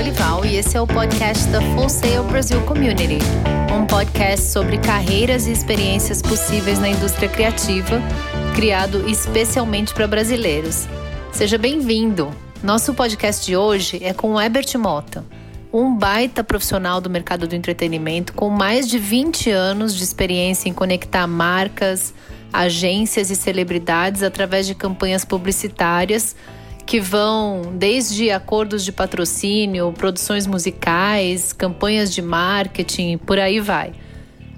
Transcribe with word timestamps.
Olival 0.00 0.46
e 0.46 0.56
esse 0.56 0.78
é 0.78 0.80
o 0.80 0.86
podcast 0.86 1.46
da 1.48 1.60
Full 1.60 1.90
Sail 1.90 2.24
Brasil 2.24 2.58
Community, 2.62 3.18
um 3.70 3.84
podcast 3.84 4.46
sobre 4.46 4.78
carreiras 4.78 5.46
e 5.46 5.52
experiências 5.52 6.22
possíveis 6.22 6.78
na 6.78 6.88
indústria 6.88 7.28
criativa, 7.28 8.00
criado 8.56 9.06
especialmente 9.06 9.92
para 9.92 10.08
brasileiros. 10.08 10.88
Seja 11.30 11.58
bem-vindo! 11.58 12.30
Nosso 12.62 12.94
podcast 12.94 13.44
de 13.44 13.54
hoje 13.58 14.02
é 14.02 14.14
com 14.14 14.32
o 14.32 14.40
Ebert 14.40 14.74
Mota, 14.78 15.22
um 15.70 15.94
baita 15.94 16.42
profissional 16.42 16.98
do 16.98 17.10
mercado 17.10 17.46
do 17.46 17.54
entretenimento 17.54 18.32
com 18.32 18.48
mais 18.48 18.88
de 18.88 18.98
20 18.98 19.50
anos 19.50 19.94
de 19.94 20.02
experiência 20.02 20.70
em 20.70 20.72
conectar 20.72 21.26
marcas, 21.26 22.14
agências 22.50 23.30
e 23.30 23.36
celebridades 23.36 24.22
através 24.22 24.66
de 24.66 24.74
campanhas 24.74 25.26
publicitárias 25.26 26.34
que 26.90 26.98
vão 26.98 27.62
desde 27.72 28.32
acordos 28.32 28.84
de 28.84 28.90
patrocínio, 28.90 29.92
produções 29.92 30.44
musicais, 30.44 31.52
campanhas 31.52 32.12
de 32.12 32.20
marketing, 32.20 33.16
por 33.16 33.38
aí 33.38 33.60
vai. 33.60 33.92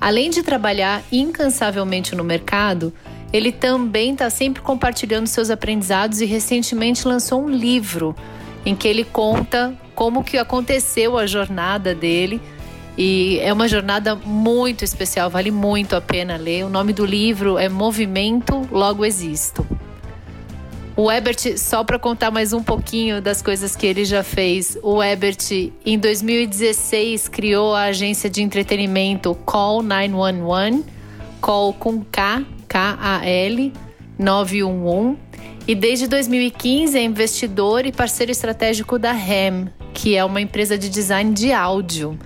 Além 0.01 0.31
de 0.31 0.43
trabalhar 0.43 1.03
incansavelmente 1.13 2.15
no 2.15 2.25
mercado, 2.25 2.91
ele 3.35 3.53
também 3.53 4.15
está 4.15 4.31
sempre 4.31 4.63
compartilhando 4.63 5.27
seus 5.27 5.51
aprendizados 5.51 6.23
e 6.23 6.25
recentemente 6.25 7.07
lançou 7.07 7.45
um 7.45 7.51
livro 7.51 8.17
em 8.65 8.75
que 8.75 8.89
ele 8.89 9.05
conta 9.05 9.75
como 9.95 10.25
que 10.25 10.39
aconteceu 10.39 11.19
a 11.19 11.27
jornada 11.27 11.95
dele 11.95 12.41
e 12.97 13.41
é 13.41 13.53
uma 13.53 13.69
jornada 13.69 14.15
muito 14.17 14.83
especial, 14.83 15.29
vale 15.29 15.51
muito 15.51 15.95
a 15.95 16.01
pena 16.01 16.39
ler. 16.39 16.65
O 16.65 16.71
nome 16.71 16.95
do 16.95 17.05
livro 17.05 17.59
é 17.59 17.69
Movimento 17.69 18.67
Logo 18.71 19.05
Existo. 19.05 19.67
O 21.03 21.11
Ebert, 21.11 21.59
só 21.59 21.83
para 21.83 21.99
contar 21.99 22.31
mais 22.31 22.53
um 22.53 22.63
pouquinho 22.63 23.21
das 23.21 23.43
coisas 23.43 23.75
que 23.75 23.85
ele 23.85 24.05
já 24.05 24.23
fez, 24.23 24.79
o 24.85 25.03
Ebert, 25.03 25.73
em 25.85 25.99
2016, 25.99 27.27
criou 27.27 27.75
a 27.75 27.87
agência 27.87 28.31
de 28.31 28.41
entretenimento 28.41 29.35
Call 29.45 29.83
911, 29.83 30.85
Call 31.41 31.73
com 31.73 32.05
K, 32.05 32.45
K-A-L, 32.69 33.73
911, 34.17 35.19
e 35.67 35.75
desde 35.75 36.07
2015 36.07 36.97
é 36.97 37.03
investidor 37.03 37.85
e 37.85 37.91
parceiro 37.91 38.31
estratégico 38.31 38.97
da 38.97 39.11
RAM, 39.11 39.73
que 39.93 40.15
é 40.15 40.25
uma 40.25 40.41
empresa 40.41 40.79
de 40.79 40.89
design 40.89 41.35
de 41.35 41.53
áudio. 41.53 42.17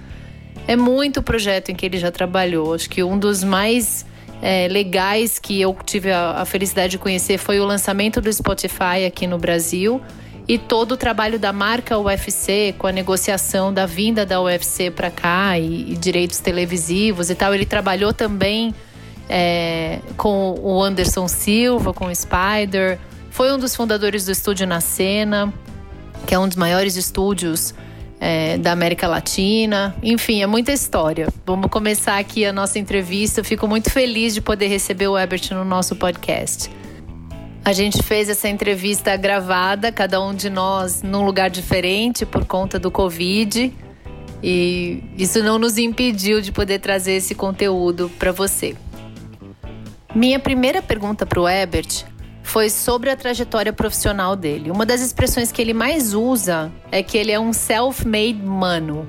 É 0.69 0.77
muito 0.77 1.23
projeto 1.23 1.71
em 1.71 1.75
que 1.75 1.87
ele 1.87 1.97
já 1.97 2.11
trabalhou. 2.11 2.75
Acho 2.75 2.91
que 2.91 3.03
um 3.03 3.19
dos 3.19 3.43
mais 3.43 4.05
é, 4.43 4.69
legais 4.69 5.39
que 5.39 5.61
eu 5.61 5.77
tive 5.85 6.13
a, 6.13 6.43
a 6.43 6.45
felicidade 6.45 6.93
de 6.93 6.99
conhecer 6.99 7.39
foi 7.39 7.59
o 7.59 7.65
lançamento 7.65 8.21
do 8.21 8.33
Spotify 8.33 9.05
aqui 9.07 9.27
no 9.27 9.39
Brasil 9.39 10.01
e 10.49 10.59
todo 10.59 10.93
o 10.93 10.97
trabalho 10.97 11.39
da 11.39 11.53
marca 11.53 11.99
UFC 11.99 12.75
com 12.79 12.87
a 12.87 12.93
negociação 12.93 13.73
da 13.73 13.85
vinda 13.85 14.25
da 14.25 14.41
UFC 14.41 14.91
para 14.91 15.11
cá 15.11 15.59
e, 15.59 15.93
e, 15.93 15.97
direitos 15.97 16.39
televisivos 16.39 17.31
e 17.31 17.35
tal. 17.35 17.53
Ele 17.53 17.67
trabalhou 17.67 18.13
também 18.13 18.75
é, 19.29 19.99
com 20.17 20.55
o 20.61 20.83
Anderson 20.83 21.27
Silva, 21.27 21.93
com 21.93 22.07
o 22.07 22.15
Spider. 22.15 22.99
Foi 23.31 23.53
um 23.53 23.59
dos 23.59 23.75
fundadores 23.75 24.25
do 24.27 24.33
estúdio 24.33 24.67
Na 24.67 24.81
Cena, 24.81 25.53
que 26.27 26.35
é 26.35 26.39
um 26.39 26.47
dos 26.47 26.57
maiores 26.57 26.95
estúdios 26.97 27.75
é, 28.21 28.57
da 28.59 28.73
América 28.73 29.07
Latina. 29.07 29.95
Enfim, 30.03 30.43
é 30.43 30.47
muita 30.47 30.73
história. 30.73 31.29
Vamos 31.45 31.71
começar 31.71 32.19
aqui 32.19 32.45
a 32.45 32.53
nossa 32.53 32.79
entrevista. 32.79 33.41
Eu 33.41 33.45
fico 33.45 33.67
muito 33.69 33.91
feliz 33.91 34.35
de 34.35 34.41
poder 34.41 34.69
receber 34.69 35.09
o 35.09 35.19
Ebert 35.19 35.51
no 35.53 35.65
nosso 35.65 35.97
podcast. 35.97 36.71
A 37.65 37.73
gente 37.73 38.03
fez 38.03 38.29
essa 38.29 38.49
entrevista 38.49 39.17
gravada, 39.17 39.91
cada 39.91 40.23
um 40.23 40.35
de 40.35 40.49
nós 40.49 41.03
num 41.03 41.25
lugar 41.25 41.51
diferente 41.51 42.25
por 42.25 42.45
conta 42.45 42.79
do 42.79 42.91
Covid. 42.91 43.73
E 44.43 45.03
isso 45.19 45.43
não 45.43 45.59
nos 45.59 45.77
impediu 45.77 46.41
de 46.41 46.53
poder 46.53 46.79
trazer 46.79 47.15
esse 47.15 47.35
conteúdo 47.35 48.11
para 48.19 48.31
você. 48.31 48.77
Minha 50.15 50.39
primeira 50.39 50.81
pergunta 50.81 51.27
para 51.27 51.41
o 51.41 51.49
Ebert 51.49 52.05
foi 52.47 52.71
sobre 52.71 53.11
a 53.11 53.17
trajetória 53.17 53.73
profissional 53.73 54.37
dele. 54.37 54.71
Uma 54.71 54.87
das 54.87 55.01
expressões 55.01 55.51
que 55.51 55.61
ele 55.61 55.75
mais 55.75 56.15
usa 56.15 56.73
é 56.93 57.03
que 57.03 57.19
ele 57.19 57.33
é 57.33 57.41
um 57.41 57.53
self-made 57.53 58.41
mano. 58.41 59.07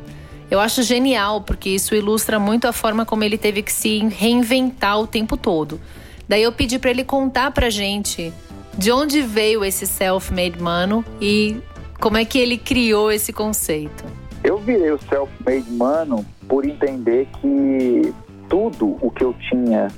Eu 0.50 0.60
acho 0.60 0.82
genial, 0.82 1.42
porque 1.42 1.70
isso 1.70 1.94
ilustra 1.94 2.40
muito 2.40 2.68
a 2.68 2.74
forma 2.74 3.06
como 3.06 3.24
ele 3.24 3.38
teve 3.38 3.62
que 3.62 3.72
se 3.72 4.00
reinventar 4.08 5.00
o 5.00 5.06
tempo 5.06 5.38
todo. 5.38 5.80
Daí 6.28 6.42
eu 6.42 6.52
pedi 6.52 6.80
para 6.80 6.90
ele 6.90 7.04
contar 7.04 7.52
pra 7.52 7.70
gente 7.70 8.34
de 8.76 8.92
onde 8.92 9.22
veio 9.22 9.64
esse 9.64 9.86
self-made 9.86 10.60
mano 10.60 11.06
e 11.22 11.58
como 12.00 12.18
é 12.18 12.26
que 12.26 12.40
ele 12.40 12.58
criou 12.58 13.12
esse 13.12 13.32
conceito. 13.32 14.04
Eu 14.44 14.58
virei 14.58 14.92
o 14.92 15.00
self-made 15.10 15.70
mano 15.72 16.26
por 16.50 16.66
entender 16.66 17.28
que 17.40 18.14
tudo 18.50 18.98
o 19.00 19.12
que 19.12 19.24
eu 19.24 19.36
tinha 19.48 19.90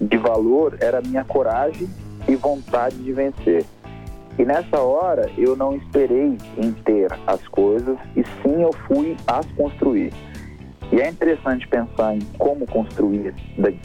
de 0.00 0.16
valor 0.16 0.76
era 0.80 1.00
minha 1.00 1.24
coragem 1.24 1.88
e 2.28 2.34
vontade 2.34 2.96
de 2.96 3.12
vencer. 3.12 3.64
E 4.38 4.44
nessa 4.44 4.78
hora 4.80 5.30
eu 5.38 5.56
não 5.56 5.74
esperei 5.76 6.36
em 6.58 6.72
ter 6.72 7.10
as 7.26 7.46
coisas 7.48 7.96
e 8.14 8.22
sim 8.42 8.62
eu 8.62 8.72
fui 8.86 9.16
as 9.26 9.46
construir. 9.52 10.12
E 10.92 11.00
é 11.00 11.08
interessante 11.08 11.66
pensar 11.66 12.14
em 12.14 12.20
como 12.38 12.66
construir 12.66 13.34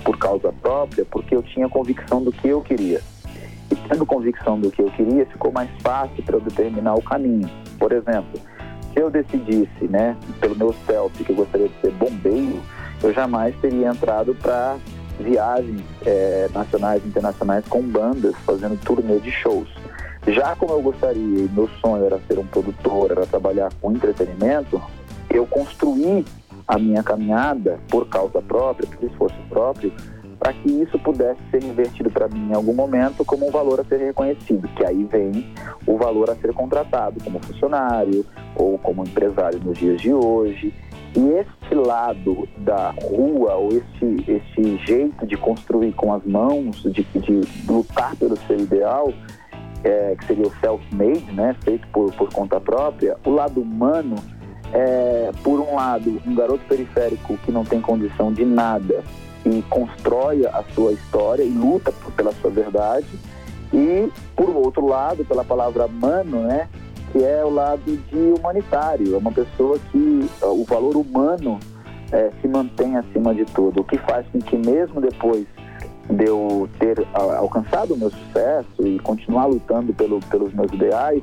por 0.03 0.17
causa 0.19 0.53
própria, 0.61 1.05
porque 1.05 1.35
eu 1.35 1.41
tinha 1.41 1.67
convicção 1.67 2.21
do 2.23 2.31
que 2.31 2.49
eu 2.49 2.61
queria. 2.61 3.01
E 3.71 3.75
tendo 3.87 4.05
convicção 4.05 4.59
do 4.59 4.69
que 4.69 4.81
eu 4.81 4.91
queria, 4.91 5.25
ficou 5.25 5.51
mais 5.51 5.69
fácil 5.81 6.21
para 6.23 6.35
eu 6.35 6.41
determinar 6.41 6.93
o 6.95 7.01
caminho. 7.01 7.49
Por 7.79 7.91
exemplo, 7.91 8.39
se 8.93 8.99
eu 8.99 9.09
decidisse, 9.09 9.87
né, 9.89 10.15
pelo 10.39 10.55
meu 10.55 10.75
self, 10.85 11.23
que 11.23 11.31
eu 11.31 11.35
gostaria 11.35 11.69
de 11.69 11.81
ser 11.81 11.91
bombeiro, 11.91 12.61
eu 13.01 13.13
jamais 13.13 13.55
teria 13.61 13.87
entrado 13.87 14.35
para 14.35 14.77
viagens 15.21 15.81
é, 16.05 16.49
nacionais 16.53 17.03
e 17.03 17.07
internacionais 17.07 17.65
com 17.67 17.81
bandas, 17.81 18.35
fazendo 18.45 18.79
turnê 18.81 19.19
de 19.19 19.31
shows. 19.31 19.69
Já 20.27 20.55
como 20.55 20.73
eu 20.73 20.81
gostaria, 20.81 21.47
meu 21.51 21.67
sonho 21.83 22.05
era 22.05 22.19
ser 22.27 22.37
um 22.37 22.45
produtor, 22.45 23.11
era 23.11 23.25
trabalhar 23.25 23.71
com 23.81 23.91
entretenimento, 23.91 24.81
eu 25.29 25.45
construí 25.47 26.25
a 26.67 26.77
minha 26.77 27.01
caminhada 27.01 27.79
por 27.89 28.07
causa 28.07 28.41
própria, 28.41 28.87
por 28.87 29.03
esforço 29.03 29.37
próprio, 29.49 29.91
para 30.41 30.53
que 30.53 30.69
isso 30.69 30.97
pudesse 30.97 31.39
ser 31.51 31.63
invertido 31.63 32.09
para 32.09 32.27
mim 32.27 32.49
em 32.49 32.55
algum 32.55 32.73
momento 32.73 33.23
como 33.23 33.47
um 33.47 33.51
valor 33.51 33.79
a 33.79 33.83
ser 33.83 33.97
reconhecido, 33.97 34.67
que 34.69 34.83
aí 34.83 35.03
vem 35.03 35.45
o 35.85 35.97
valor 35.97 36.31
a 36.31 36.35
ser 36.35 36.51
contratado 36.51 37.23
como 37.23 37.39
funcionário 37.39 38.25
ou 38.55 38.77
como 38.79 39.03
empresário 39.03 39.59
nos 39.63 39.77
dias 39.77 40.01
de 40.01 40.11
hoje. 40.11 40.73
E 41.15 41.19
esse 41.19 41.75
lado 41.75 42.47
da 42.57 42.91
rua, 42.91 43.55
ou 43.55 43.69
esse, 43.69 44.31
esse 44.31 44.77
jeito 44.85 45.25
de 45.25 45.35
construir 45.35 45.91
com 45.93 46.13
as 46.13 46.23
mãos, 46.25 46.83
de, 46.83 47.03
de 47.03 47.41
lutar 47.67 48.15
pelo 48.15 48.37
seu 48.47 48.57
ideal, 48.57 49.13
é, 49.83 50.15
que 50.17 50.25
seria 50.25 50.47
o 50.47 50.53
self-made, 50.59 51.31
né, 51.33 51.55
feito 51.63 51.87
por, 51.89 52.13
por 52.13 52.31
conta 52.31 52.59
própria, 52.59 53.17
o 53.25 53.29
lado 53.31 53.61
humano 53.61 54.15
é, 54.73 55.31
por 55.43 55.59
um 55.59 55.75
lado, 55.75 56.21
um 56.25 56.35
garoto 56.35 56.63
periférico 56.65 57.37
que 57.39 57.51
não 57.51 57.65
tem 57.65 57.81
condição 57.81 58.31
de 58.31 58.45
nada 58.45 59.03
e 59.45 59.61
constrói 59.63 60.45
a 60.45 60.63
sua 60.73 60.93
história 60.93 61.43
e 61.43 61.49
luta 61.49 61.91
pela 62.15 62.31
sua 62.33 62.51
verdade, 62.51 63.07
e 63.73 64.09
por 64.35 64.49
outro 64.55 64.85
lado, 64.85 65.25
pela 65.25 65.43
palavra 65.43 65.87
mano, 65.87 66.41
né, 66.41 66.69
que 67.11 67.23
é 67.23 67.43
o 67.43 67.49
lado 67.49 67.83
de 67.85 68.39
humanitário, 68.39 69.15
é 69.15 69.17
uma 69.17 69.31
pessoa 69.31 69.77
que 69.91 70.29
o 70.41 70.63
valor 70.63 70.95
humano 70.95 71.59
é, 72.11 72.29
se 72.41 72.47
mantém 72.47 72.97
acima 72.97 73.33
de 73.33 73.45
tudo, 73.45 73.81
o 73.81 73.83
que 73.83 73.97
faz 73.97 74.25
com 74.27 74.39
que 74.39 74.57
mesmo 74.57 75.01
depois 75.01 75.45
de 76.09 76.25
eu 76.25 76.69
ter 76.79 77.05
alcançado 77.13 77.93
o 77.93 77.97
meu 77.97 78.09
sucesso 78.09 78.85
e 78.85 78.99
continuar 78.99 79.45
lutando 79.45 79.93
pelo, 79.93 80.19
pelos 80.19 80.53
meus 80.53 80.71
ideais, 80.71 81.21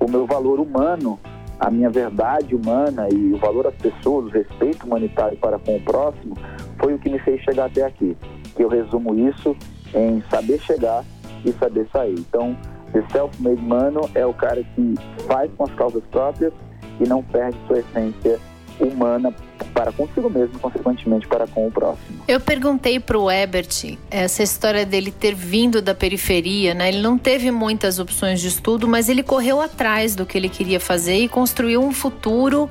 o 0.00 0.10
meu 0.10 0.26
valor 0.26 0.60
humano, 0.60 1.18
a 1.58 1.70
minha 1.70 1.88
verdade 1.88 2.54
humana 2.54 3.08
e 3.12 3.32
o 3.32 3.38
valor 3.38 3.66
às 3.66 3.74
pessoas, 3.74 4.26
o 4.26 4.28
respeito 4.28 4.86
humanitário 4.86 5.36
para 5.38 5.58
com 5.58 5.76
o 5.76 5.80
próximo, 5.80 6.36
foi 6.78 6.94
o 6.94 6.98
que 6.98 7.08
me 7.08 7.18
fez 7.20 7.40
chegar 7.42 7.66
até 7.66 7.84
aqui. 7.84 8.16
Que 8.56 8.64
eu 8.64 8.68
resumo 8.68 9.14
isso 9.28 9.56
em 9.94 10.22
saber 10.30 10.60
chegar 10.60 11.04
e 11.44 11.52
saber 11.52 11.86
sair. 11.92 12.18
Então, 12.18 12.56
The 12.94 13.04
self-made 13.10 13.60
mano 13.60 14.08
é 14.14 14.24
o 14.24 14.32
cara 14.32 14.62
que 14.62 14.94
faz 15.26 15.50
com 15.56 15.64
as 15.64 15.74
causas 15.74 16.02
próprias 16.12 16.52
e 17.00 17.08
não 17.08 17.24
perde 17.24 17.58
sua 17.66 17.80
essência 17.80 18.38
humana 18.78 19.34
para 19.72 19.90
consigo 19.90 20.30
mesmo, 20.30 20.58
consequentemente 20.60 21.26
para 21.26 21.46
com 21.48 21.66
o 21.66 21.72
próximo. 21.72 22.22
Eu 22.26 22.40
perguntei 22.40 23.00
para 23.00 23.18
o 23.18 23.28
Ebert 23.28 23.98
essa 24.08 24.44
história 24.44 24.86
dele 24.86 25.10
ter 25.10 25.34
vindo 25.34 25.82
da 25.82 25.92
periferia, 25.92 26.72
né? 26.72 26.88
Ele 26.88 27.02
não 27.02 27.18
teve 27.18 27.50
muitas 27.50 27.98
opções 27.98 28.40
de 28.40 28.46
estudo, 28.46 28.86
mas 28.86 29.08
ele 29.08 29.24
correu 29.24 29.60
atrás 29.60 30.14
do 30.14 30.24
que 30.24 30.38
ele 30.38 30.48
queria 30.48 30.78
fazer 30.78 31.16
e 31.16 31.28
construiu 31.28 31.82
um 31.82 31.92
futuro 31.92 32.70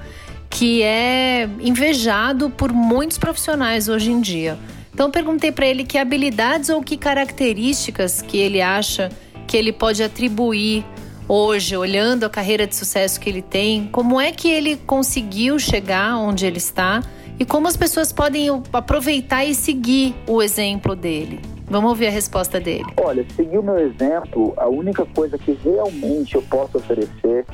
que 0.49 0.83
é 0.83 1.49
invejado 1.59 2.49
por 2.49 2.71
muitos 2.71 3.17
profissionais 3.17 3.89
hoje 3.89 4.09
em 4.09 4.21
dia. 4.21 4.57
Então 4.93 5.11
perguntei 5.11 5.51
para 5.51 5.65
ele 5.65 5.83
que 5.83 5.97
habilidades 5.97 6.69
ou 6.69 6.81
que 6.81 6.95
características 6.95 8.21
que 8.21 8.37
ele 8.37 8.61
acha 8.61 9.09
que 9.53 9.57
ele 9.57 9.71
pode 9.71 10.01
atribuir 10.01 10.83
hoje, 11.29 11.77
olhando 11.77 12.23
a 12.23 12.29
carreira 12.29 12.65
de 12.65 12.75
sucesso 12.75 13.19
que 13.19 13.29
ele 13.29 13.43
tem, 13.43 13.87
como 13.91 14.19
é 14.19 14.31
que 14.31 14.49
ele 14.49 14.77
conseguiu 14.77 15.59
chegar 15.59 16.17
onde 16.17 16.43
ele 16.43 16.57
está 16.57 17.03
e 17.39 17.45
como 17.45 17.67
as 17.67 17.77
pessoas 17.77 18.11
podem 18.11 18.47
aproveitar 18.73 19.45
e 19.45 19.53
seguir 19.53 20.15
o 20.27 20.41
exemplo 20.41 20.95
dele. 20.95 21.39
Vamos 21.67 21.91
ouvir 21.91 22.07
a 22.07 22.09
resposta 22.09 22.59
dele. 22.59 22.87
Olha, 22.99 23.23
seguir 23.35 23.59
o 23.59 23.61
meu 23.61 23.77
exemplo, 23.77 24.55
a 24.57 24.67
única 24.67 25.05
coisa 25.05 25.37
que 25.37 25.51
realmente 25.63 26.33
eu 26.33 26.41
posso 26.41 26.79
oferecer 26.79 27.45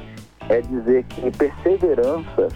é 0.48 0.62
dizer 0.62 1.04
que 1.04 1.30
perseverança 1.32 2.48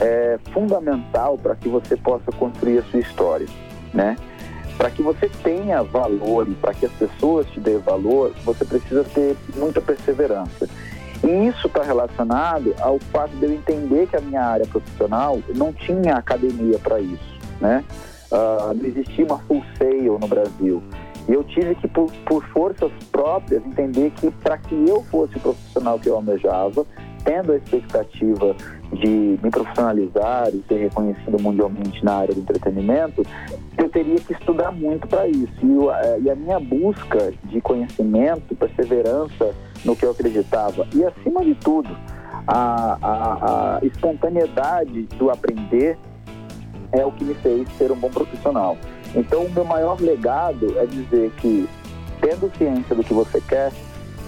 é 0.00 0.38
fundamental 0.52 1.36
para 1.36 1.56
que 1.56 1.68
você 1.68 1.96
possa 1.96 2.30
construir 2.30 2.78
a 2.78 2.82
sua 2.84 3.00
história, 3.00 3.48
né? 3.92 4.14
Para 4.78 4.90
que 4.90 5.02
você 5.02 5.28
tenha 5.42 5.82
valor 5.82 6.48
e 6.48 6.54
para 6.54 6.72
que 6.72 6.86
as 6.86 6.92
pessoas 6.92 7.46
te 7.48 7.60
dêem 7.60 7.78
valor, 7.78 8.32
você 8.44 8.64
precisa 8.64 9.04
ter 9.04 9.36
muita 9.56 9.80
perseverança. 9.80 10.68
E 11.22 11.48
isso 11.48 11.66
está 11.66 11.82
relacionado 11.82 12.74
ao 12.80 12.98
fato 13.12 13.32
de 13.32 13.44
eu 13.44 13.52
entender 13.52 14.06
que 14.06 14.16
a 14.16 14.20
minha 14.20 14.40
área 14.40 14.64
profissional 14.66 15.40
não 15.54 15.72
tinha 15.72 16.14
academia 16.14 16.78
para 16.78 17.00
isso, 17.00 17.38
né? 17.60 17.84
Uh, 18.30 18.74
não 18.74 18.84
existia 18.84 19.24
uma 19.24 19.38
full 19.40 19.64
sail 19.76 20.16
no 20.18 20.28
Brasil. 20.28 20.82
E 21.28 21.32
eu 21.32 21.42
tive 21.44 21.74
que, 21.74 21.88
por, 21.88 22.10
por 22.24 22.44
forças 22.46 22.90
próprias, 23.10 23.64
entender 23.66 24.10
que 24.12 24.30
para 24.30 24.56
que 24.56 24.74
eu 24.88 25.02
fosse 25.04 25.36
o 25.36 25.40
profissional 25.40 25.98
que 25.98 26.08
eu 26.08 26.14
almejava, 26.14 26.86
tendo 27.24 27.52
a 27.52 27.56
expectativa 27.56 28.54
de 28.92 29.38
me 29.42 29.50
profissionalizar 29.50 30.48
e 30.48 30.62
ser 30.66 30.78
reconhecido 30.78 31.40
mundialmente 31.40 32.04
na 32.04 32.14
área 32.14 32.34
do 32.34 32.40
entretenimento, 32.40 33.22
eu 33.76 33.88
teria 33.88 34.16
que 34.16 34.32
estudar 34.32 34.72
muito 34.72 35.06
para 35.06 35.28
isso. 35.28 35.52
E, 36.22 36.30
a 36.30 36.34
minha 36.34 36.58
busca 36.58 37.32
de 37.44 37.60
conhecimento, 37.60 38.54
perseverança 38.56 39.54
no 39.84 39.94
que 39.94 40.04
eu 40.04 40.10
acreditava 40.10 40.86
e, 40.94 41.04
acima 41.04 41.44
de 41.44 41.54
tudo, 41.56 41.88
a, 42.46 42.98
a, 43.02 43.78
a 43.78 43.86
espontaneidade 43.86 45.02
do 45.18 45.30
aprender 45.30 45.98
é 46.92 47.04
o 47.04 47.12
que 47.12 47.24
me 47.24 47.34
fez 47.34 47.68
ser 47.76 47.92
um 47.92 47.96
bom 47.96 48.10
profissional. 48.10 48.76
Então, 49.14 49.44
o 49.44 49.50
meu 49.50 49.64
maior 49.64 50.00
legado 50.00 50.78
é 50.78 50.86
dizer 50.86 51.30
que, 51.36 51.68
tendo 52.20 52.50
ciência 52.56 52.94
do 52.94 53.04
que 53.04 53.12
você 53.12 53.40
quer, 53.42 53.72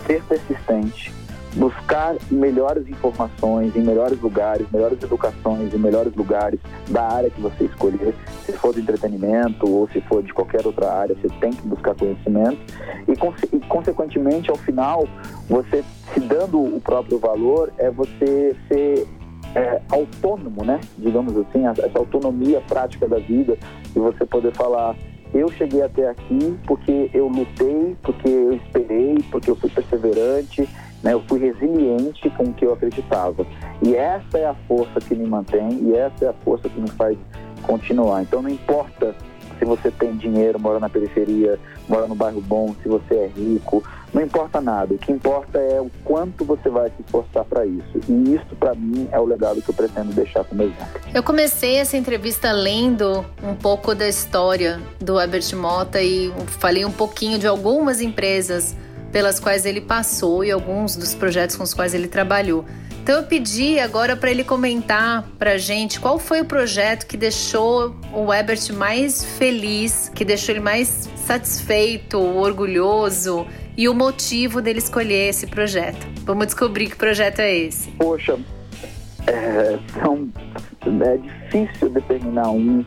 ser 0.06 0.22
persistente, 0.24 1.12
buscar 1.54 2.16
melhores 2.30 2.88
informações 2.88 3.74
em 3.74 3.80
melhores 3.80 4.20
lugares, 4.20 4.66
melhores 4.72 5.02
educações 5.02 5.74
em 5.74 5.78
melhores 5.78 6.14
lugares 6.14 6.60
da 6.88 7.02
área 7.02 7.30
que 7.30 7.40
você 7.40 7.64
escolher, 7.64 8.14
se 8.44 8.52
for 8.52 8.72
de 8.74 8.80
entretenimento 8.80 9.68
ou 9.68 9.88
se 9.88 10.00
for 10.02 10.22
de 10.22 10.32
qualquer 10.32 10.66
outra 10.66 10.92
área, 10.92 11.16
você 11.16 11.28
tem 11.40 11.52
que 11.52 11.66
buscar 11.66 11.94
conhecimento 11.94 12.58
e, 13.08 13.56
e 13.56 13.60
consequentemente, 13.60 14.50
ao 14.50 14.56
final, 14.56 15.06
você 15.48 15.84
se 16.14 16.20
dando 16.20 16.60
o 16.60 16.80
próprio 16.80 17.18
valor, 17.18 17.72
é 17.78 17.90
você 17.90 18.54
ser 18.68 19.06
é, 19.54 19.80
autônomo, 19.90 20.64
né? 20.64 20.80
Digamos 20.96 21.36
assim, 21.36 21.66
essa 21.66 21.98
autonomia 21.98 22.60
prática 22.68 23.08
da 23.08 23.18
vida 23.18 23.58
e 23.94 23.98
você 23.98 24.24
poder 24.24 24.52
falar 24.52 24.94
eu 25.32 25.48
cheguei 25.52 25.82
até 25.82 26.08
aqui 26.08 26.58
porque 26.66 27.08
eu 27.14 27.28
lutei, 27.28 27.96
porque 28.02 28.28
eu 28.28 28.54
esperei, 28.54 29.16
porque 29.30 29.50
eu 29.50 29.56
fui 29.56 29.70
perseverante, 29.70 30.68
né? 31.02 31.12
Eu 31.12 31.22
fui 31.28 31.40
resiliente 31.40 32.28
com 32.30 32.44
o 32.44 32.52
que 32.52 32.64
eu 32.64 32.72
acreditava. 32.72 33.46
E 33.82 33.94
essa 33.94 34.38
é 34.38 34.46
a 34.46 34.54
força 34.66 35.00
que 35.00 35.14
me 35.14 35.26
mantém 35.26 35.80
e 35.82 35.94
essa 35.94 36.26
é 36.26 36.28
a 36.28 36.34
força 36.44 36.68
que 36.68 36.80
me 36.80 36.90
faz 36.90 37.16
continuar. 37.62 38.22
Então 38.22 38.42
não 38.42 38.50
importa 38.50 39.14
se 39.58 39.64
você 39.66 39.90
tem 39.90 40.16
dinheiro, 40.16 40.58
mora 40.58 40.80
na 40.80 40.88
periferia, 40.88 41.58
mora 41.86 42.06
no 42.06 42.14
bairro 42.14 42.40
bom, 42.40 42.74
se 42.82 42.88
você 42.88 43.14
é 43.14 43.26
rico, 43.26 43.84
não 44.12 44.22
importa 44.22 44.58
nada. 44.58 44.94
O 44.94 44.98
que 44.98 45.12
importa 45.12 45.58
é 45.58 45.78
o 45.78 45.90
quanto 46.02 46.46
você 46.46 46.70
vai 46.70 46.88
se 46.88 47.02
esforçar 47.04 47.44
para 47.44 47.66
isso. 47.66 48.00
E 48.08 48.34
isso, 48.34 48.56
para 48.58 48.74
mim, 48.74 49.06
é 49.12 49.20
o 49.20 49.24
legado 49.24 49.60
que 49.60 49.68
eu 49.68 49.74
pretendo 49.74 50.12
deixar 50.14 50.44
como 50.44 50.62
exemplo. 50.62 51.00
Eu 51.12 51.22
comecei 51.22 51.76
essa 51.76 51.96
entrevista 51.96 52.50
lendo 52.50 53.24
um 53.42 53.54
pouco 53.54 53.94
da 53.94 54.08
história 54.08 54.80
do 54.98 55.20
Herbert 55.20 55.54
Mota 55.54 56.02
e 56.02 56.32
falei 56.46 56.84
um 56.86 56.90
pouquinho 56.90 57.38
de 57.38 57.46
algumas 57.46 58.00
empresas 58.00 58.74
pelas 59.12 59.40
quais 59.40 59.64
ele 59.64 59.80
passou 59.80 60.44
e 60.44 60.50
alguns 60.50 60.96
dos 60.96 61.14
projetos 61.14 61.56
com 61.56 61.62
os 61.62 61.74
quais 61.74 61.94
ele 61.94 62.08
trabalhou. 62.08 62.64
Então 63.02 63.16
eu 63.16 63.22
pedi 63.24 63.78
agora 63.78 64.14
para 64.14 64.30
ele 64.30 64.44
comentar 64.44 65.26
para 65.38 65.56
gente 65.56 65.98
qual 65.98 66.18
foi 66.18 66.42
o 66.42 66.44
projeto 66.44 67.06
que 67.06 67.16
deixou 67.16 67.96
o 68.12 68.32
Ebert 68.32 68.72
mais 68.74 69.24
feliz, 69.24 70.10
que 70.14 70.24
deixou 70.24 70.54
ele 70.54 70.60
mais 70.60 71.08
satisfeito, 71.16 72.18
orgulhoso 72.18 73.46
e 73.76 73.88
o 73.88 73.94
motivo 73.94 74.60
dele 74.60 74.78
escolher 74.78 75.30
esse 75.30 75.46
projeto. 75.46 76.06
Vamos 76.24 76.46
descobrir 76.46 76.90
que 76.90 76.96
projeto 76.96 77.40
é 77.40 77.56
esse. 77.56 77.90
Poxa, 77.92 78.38
é, 79.26 79.78
são, 79.98 80.28
é 81.02 81.16
difícil 81.16 81.88
determinar 81.88 82.50
um, 82.50 82.84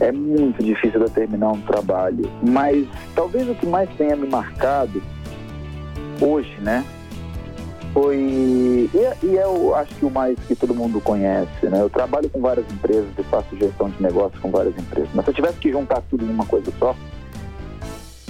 é 0.00 0.10
muito 0.10 0.62
difícil 0.62 0.98
determinar 1.00 1.52
um 1.52 1.60
trabalho, 1.60 2.28
mas 2.42 2.86
talvez 3.14 3.48
o 3.48 3.54
que 3.54 3.66
mais 3.66 3.88
tenha 3.96 4.16
me 4.16 4.26
marcado 4.26 5.00
hoje, 6.20 6.56
né? 6.60 6.84
Foi. 7.92 8.16
E, 8.16 8.90
e 9.22 9.34
eu 9.34 9.74
acho 9.74 9.94
que 9.96 10.04
o 10.04 10.10
mais 10.10 10.38
que 10.46 10.54
todo 10.54 10.74
mundo 10.74 11.00
conhece, 11.00 11.66
né? 11.66 11.80
Eu 11.80 11.90
trabalho 11.90 12.28
com 12.30 12.40
várias 12.40 12.70
empresas 12.72 13.08
e 13.18 13.22
faço 13.24 13.56
gestão 13.56 13.90
de 13.90 14.00
negócios 14.00 14.40
com 14.40 14.50
várias 14.50 14.76
empresas. 14.78 15.10
Mas 15.14 15.24
se 15.24 15.30
eu 15.30 15.34
tivesse 15.34 15.58
que 15.58 15.72
juntar 15.72 16.02
tudo 16.08 16.24
em 16.24 16.30
uma 16.30 16.46
coisa 16.46 16.72
só, 16.78 16.94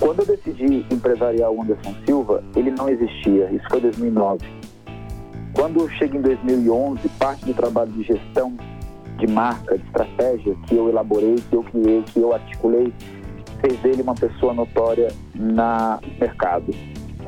quando 0.00 0.20
eu 0.20 0.26
decidi 0.26 0.86
empresariar 0.90 1.50
o 1.50 1.62
Anderson 1.62 1.94
Silva, 2.06 2.42
ele 2.56 2.70
não 2.70 2.88
existia. 2.88 3.50
Isso 3.52 3.66
foi 3.68 3.80
2009. 3.82 4.46
Quando 5.52 5.86
chega 5.90 6.16
em 6.16 6.22
2011, 6.22 7.06
parte 7.18 7.44
do 7.44 7.52
trabalho 7.52 7.92
de 7.92 8.04
gestão 8.04 8.56
de 9.18 9.26
marca, 9.26 9.76
de 9.76 9.84
estratégia 9.84 10.56
que 10.66 10.74
eu 10.74 10.88
elaborei, 10.88 11.34
que 11.34 11.54
eu 11.54 11.62
criei, 11.62 12.02
que 12.02 12.18
eu 12.18 12.32
articulei, 12.32 12.92
fez 13.60 13.78
dele 13.80 14.00
uma 14.00 14.14
pessoa 14.14 14.54
notória 14.54 15.12
na 15.34 16.00
mercado. 16.18 16.72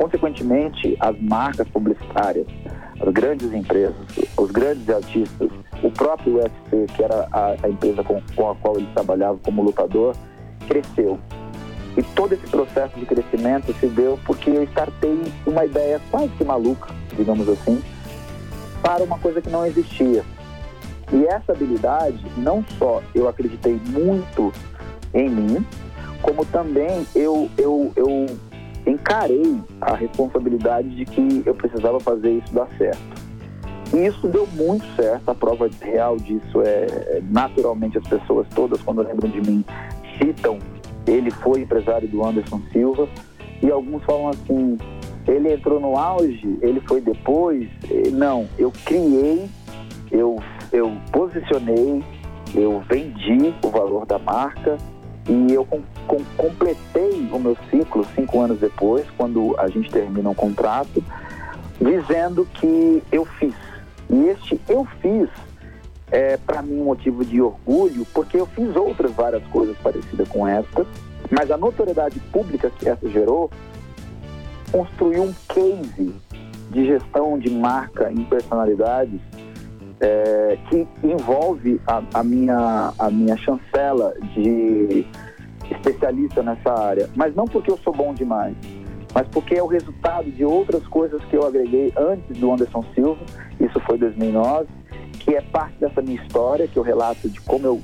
Consequentemente, 0.02 0.96
as 0.98 1.16
marcas 1.20 1.68
publicitárias, 1.68 2.44
as 3.00 3.08
grandes 3.12 3.52
empresas, 3.52 3.94
os 4.36 4.50
grandes 4.50 4.88
artistas, 4.90 5.48
o 5.80 5.90
próprio 5.92 6.38
UFC, 6.38 6.86
que 6.92 7.04
era 7.04 7.28
a, 7.30 7.54
a 7.62 7.68
empresa 7.68 8.02
com, 8.02 8.20
com 8.34 8.50
a 8.50 8.56
qual 8.56 8.78
ele 8.78 8.88
trabalhava 8.94 9.38
como 9.44 9.62
lutador, 9.62 10.16
cresceu. 10.66 11.20
E 11.96 12.02
todo 12.02 12.32
esse 12.32 12.44
processo 12.48 12.98
de 12.98 13.06
crescimento 13.06 13.72
se 13.74 13.86
deu 13.86 14.18
porque 14.26 14.50
eu 14.50 14.64
startei 14.64 15.22
uma 15.46 15.64
ideia 15.64 16.00
quase 16.10 16.30
que 16.30 16.44
maluca, 16.44 16.92
digamos 17.16 17.48
assim, 17.48 17.80
para 18.82 19.04
uma 19.04 19.20
coisa 19.20 19.40
que 19.40 19.50
não 19.50 19.64
existia. 19.64 20.24
E 21.12 21.24
essa 21.26 21.52
habilidade, 21.52 22.20
não 22.36 22.64
só 22.76 23.00
eu 23.14 23.28
acreditei 23.28 23.80
muito 23.86 24.52
em 25.14 25.30
mim, 25.30 25.66
como 26.22 26.44
também 26.44 27.06
eu, 27.14 27.48
eu, 27.56 27.92
eu 27.94 28.26
encarei 28.86 29.60
a 29.80 29.94
responsabilidade 29.94 30.88
de 30.90 31.04
que 31.04 31.42
eu 31.44 31.54
precisava 31.54 32.00
fazer 32.00 32.30
isso 32.30 32.52
dar 32.52 32.68
certo. 32.78 33.22
E 33.94 34.06
isso 34.06 34.26
deu 34.28 34.46
muito 34.54 34.84
certo, 34.96 35.28
a 35.28 35.34
prova 35.34 35.68
real 35.80 36.16
disso 36.16 36.62
é, 36.62 36.86
é, 36.86 37.22
naturalmente, 37.30 37.98
as 37.98 38.06
pessoas 38.08 38.46
todas, 38.54 38.80
quando 38.80 39.02
lembram 39.02 39.30
de 39.30 39.40
mim, 39.40 39.64
citam 40.18 40.58
ele 41.06 41.30
foi 41.30 41.62
empresário 41.62 42.08
do 42.08 42.24
Anderson 42.24 42.60
Silva, 42.72 43.08
e 43.62 43.70
alguns 43.70 44.02
falam 44.04 44.28
assim, 44.28 44.78
ele 45.26 45.52
entrou 45.52 45.80
no 45.80 45.96
auge, 45.96 46.58
ele 46.60 46.80
foi 46.80 47.00
depois. 47.00 47.68
Não, 48.12 48.46
eu 48.58 48.72
criei, 48.84 49.48
eu, 50.10 50.36
eu 50.72 50.92
posicionei, 51.12 52.02
eu 52.54 52.82
vendi 52.88 53.54
o 53.62 53.68
valor 53.68 54.04
da 54.06 54.18
marca, 54.18 54.76
e 55.28 55.52
eu 55.52 55.64
com, 55.64 55.82
com, 56.06 56.24
completei 56.36 57.28
o 57.32 57.38
meu 57.38 57.56
ciclo 57.70 58.06
cinco 58.14 58.40
anos 58.40 58.58
depois, 58.58 59.06
quando 59.16 59.54
a 59.58 59.68
gente 59.68 59.90
termina 59.90 60.28
um 60.28 60.34
contrato, 60.34 61.02
dizendo 61.80 62.46
que 62.54 63.02
eu 63.10 63.24
fiz. 63.24 63.54
E 64.10 64.28
este 64.28 64.60
eu 64.68 64.86
fiz 65.00 65.28
é 66.10 66.36
para 66.36 66.60
mim 66.60 66.80
um 66.80 66.84
motivo 66.84 67.24
de 67.24 67.40
orgulho, 67.40 68.06
porque 68.12 68.36
eu 68.36 68.46
fiz 68.46 68.74
outras 68.76 69.12
várias 69.12 69.44
coisas 69.46 69.76
parecidas 69.78 70.28
com 70.28 70.46
esta, 70.46 70.86
mas 71.30 71.50
a 71.50 71.56
notoriedade 71.56 72.20
pública 72.32 72.70
que 72.70 72.88
essa 72.88 73.08
gerou 73.08 73.50
construiu 74.70 75.22
um 75.22 75.34
case 75.48 76.14
de 76.70 76.86
gestão 76.86 77.38
de 77.38 77.50
marca 77.50 78.10
em 78.10 78.24
personalidades 78.24 79.20
é, 80.02 80.58
que 80.68 80.86
envolve 81.04 81.80
a, 81.86 82.02
a, 82.14 82.24
minha, 82.24 82.92
a 82.98 83.08
minha 83.08 83.36
chancela 83.36 84.14
de 84.34 85.06
especialista 85.70 86.42
nessa 86.42 86.72
área. 86.72 87.08
Mas 87.14 87.34
não 87.34 87.46
porque 87.46 87.70
eu 87.70 87.78
sou 87.78 87.92
bom 87.92 88.12
demais, 88.12 88.54
mas 89.14 89.26
porque 89.28 89.54
é 89.54 89.62
o 89.62 89.66
resultado 89.66 90.30
de 90.30 90.44
outras 90.44 90.86
coisas 90.88 91.24
que 91.26 91.36
eu 91.36 91.46
agreguei 91.46 91.92
antes 91.96 92.36
do 92.36 92.52
Anderson 92.52 92.84
Silva, 92.94 93.20
isso 93.60 93.78
foi 93.86 93.96
2009, 93.96 94.66
que 95.20 95.36
é 95.36 95.40
parte 95.40 95.78
dessa 95.78 96.02
minha 96.02 96.20
história, 96.20 96.66
que 96.66 96.76
eu 96.76 96.82
relato 96.82 97.28
de 97.28 97.40
como 97.42 97.64
eu 97.64 97.80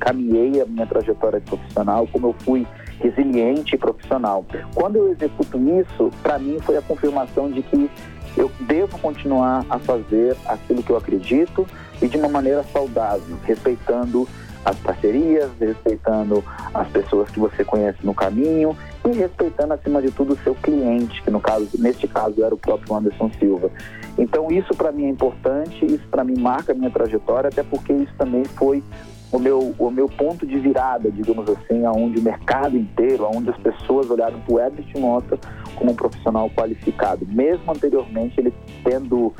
caminhei 0.00 0.60
a 0.60 0.66
minha 0.66 0.86
trajetória 0.86 1.40
profissional, 1.40 2.08
como 2.10 2.28
eu 2.28 2.34
fui 2.40 2.66
resiliente 2.98 3.74
e 3.74 3.78
profissional. 3.78 4.44
Quando 4.74 4.96
eu 4.96 5.12
executo 5.12 5.58
isso, 5.80 6.10
para 6.22 6.38
mim 6.38 6.58
foi 6.60 6.76
a 6.76 6.82
confirmação 6.82 7.50
de 7.50 7.62
que 7.62 7.90
eu 8.36 8.50
devo 8.60 8.98
continuar 8.98 9.64
a 9.68 9.78
fazer 9.78 10.36
aquilo 10.46 10.82
que 10.82 10.90
eu 10.90 10.96
acredito 10.96 11.66
e 12.00 12.08
de 12.08 12.16
uma 12.16 12.28
maneira 12.28 12.64
saudável, 12.72 13.36
respeitando 13.44 14.28
as 14.64 14.76
parcerias, 14.76 15.50
respeitando 15.58 16.44
as 16.74 16.86
pessoas 16.88 17.30
que 17.30 17.40
você 17.40 17.64
conhece 17.64 17.98
no 18.02 18.14
caminho 18.14 18.76
e 19.06 19.12
respeitando 19.12 19.72
acima 19.72 20.02
de 20.02 20.10
tudo 20.10 20.34
o 20.34 20.38
seu 20.38 20.54
cliente, 20.54 21.22
que 21.22 21.30
no 21.30 21.40
caso, 21.40 21.68
neste 21.78 22.06
caso 22.06 22.44
era 22.44 22.54
o 22.54 22.58
próprio 22.58 22.94
Anderson 22.94 23.30
Silva. 23.38 23.70
Então 24.18 24.50
isso 24.50 24.74
para 24.74 24.92
mim 24.92 25.06
é 25.06 25.08
importante, 25.08 25.84
isso 25.84 26.06
para 26.10 26.24
mim 26.24 26.38
marca 26.38 26.72
a 26.72 26.74
minha 26.74 26.90
trajetória, 26.90 27.48
até 27.48 27.62
porque 27.62 27.92
isso 27.92 28.12
também 28.18 28.44
foi 28.44 28.82
o 29.32 29.38
meu, 29.38 29.74
o 29.78 29.90
meu 29.90 30.08
ponto 30.08 30.46
de 30.46 30.58
virada, 30.58 31.10
digamos 31.10 31.48
assim, 31.48 31.84
aonde 31.84 32.18
o 32.18 32.22
mercado 32.22 32.76
inteiro, 32.76 33.24
aonde 33.24 33.50
as 33.50 33.56
pessoas 33.58 34.10
olharam 34.10 34.40
para 34.40 34.54
o 34.54 34.58
Herbert 34.58 34.92
Mota 34.98 35.38
como 35.76 35.92
um 35.92 35.94
profissional 35.94 36.50
qualificado, 36.50 37.26
mesmo 37.28 37.70
anteriormente 37.70 38.40
ele 38.40 38.52
tendo 38.82 39.32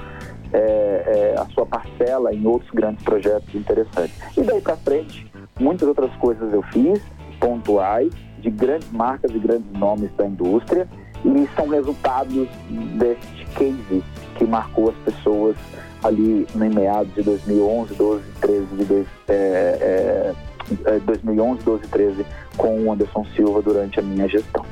é, 0.52 0.58
é, 0.58 1.40
a 1.40 1.44
sua 1.46 1.66
parcela 1.66 2.32
em 2.32 2.46
outros 2.46 2.70
grandes 2.70 3.04
projetos 3.04 3.52
interessantes. 3.54 4.14
E 4.36 4.42
daí 4.42 4.60
para 4.60 4.76
frente, 4.76 5.30
muitas 5.58 5.88
outras 5.88 6.14
coisas 6.16 6.52
eu 6.52 6.62
fiz, 6.62 7.00
pontuais, 7.40 8.12
de 8.38 8.50
grandes 8.50 8.90
marcas 8.90 9.30
e 9.32 9.38
grandes 9.38 9.70
nomes 9.72 10.10
da 10.16 10.26
indústria, 10.26 10.88
e 11.24 11.48
são 11.54 11.68
resultados 11.68 12.48
deste 12.96 13.44
case 13.56 14.02
que 14.36 14.44
marcou 14.44 14.90
as 14.90 14.96
pessoas 15.12 15.56
ali 16.02 16.46
em 16.54 16.68
meados 16.68 17.14
de 17.14 17.22
2011, 17.22 17.94
12, 17.94 18.22
13 18.40 18.66
de 18.76 18.84
dois, 18.84 19.06
é, 19.28 20.34
é, 20.86 20.98
2011, 21.00 21.62
12, 21.62 21.88
13 21.88 22.26
com 22.56 22.84
o 22.84 22.92
Anderson 22.92 23.24
Silva 23.34 23.62
durante 23.62 23.98
a 23.98 24.02
minha 24.02 24.28
gestão. 24.28 24.64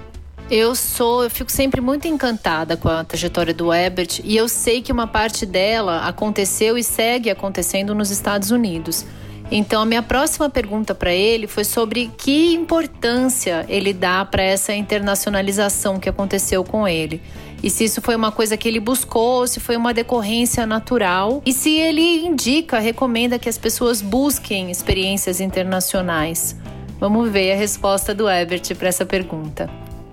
Eu 0.50 0.74
sou, 0.74 1.24
eu 1.24 1.30
fico 1.30 1.52
sempre 1.52 1.78
muito 1.78 2.08
encantada 2.08 2.74
com 2.74 2.88
a 2.88 3.04
trajetória 3.04 3.52
do 3.52 3.72
Ebert 3.72 4.20
e 4.24 4.34
eu 4.34 4.48
sei 4.48 4.80
que 4.80 4.90
uma 4.90 5.06
parte 5.06 5.44
dela 5.44 6.06
aconteceu 6.06 6.78
e 6.78 6.82
segue 6.82 7.28
acontecendo 7.28 7.94
nos 7.94 8.10
Estados 8.10 8.50
Unidos. 8.50 9.04
Então, 9.50 9.80
a 9.80 9.86
minha 9.86 10.02
próxima 10.02 10.50
pergunta 10.50 10.94
para 10.94 11.12
ele 11.12 11.46
foi 11.46 11.64
sobre 11.64 12.10
que 12.18 12.52
importância 12.52 13.64
ele 13.68 13.94
dá 13.94 14.22
para 14.24 14.42
essa 14.42 14.74
internacionalização 14.74 15.98
que 15.98 16.08
aconteceu 16.08 16.62
com 16.62 16.86
ele. 16.86 17.22
E 17.62 17.70
se 17.70 17.84
isso 17.84 18.02
foi 18.02 18.14
uma 18.14 18.30
coisa 18.30 18.56
que 18.56 18.68
ele 18.68 18.78
buscou, 18.78 19.46
se 19.46 19.58
foi 19.58 19.76
uma 19.76 19.94
decorrência 19.94 20.66
natural. 20.66 21.42
E 21.46 21.52
se 21.52 21.76
ele 21.76 22.26
indica, 22.26 22.78
recomenda 22.78 23.38
que 23.38 23.48
as 23.48 23.56
pessoas 23.56 24.02
busquem 24.02 24.70
experiências 24.70 25.40
internacionais. 25.40 26.54
Vamos 27.00 27.30
ver 27.30 27.52
a 27.52 27.56
resposta 27.56 28.14
do 28.14 28.28
Ebert 28.28 28.74
para 28.76 28.88
essa 28.88 29.06
pergunta. 29.06 29.68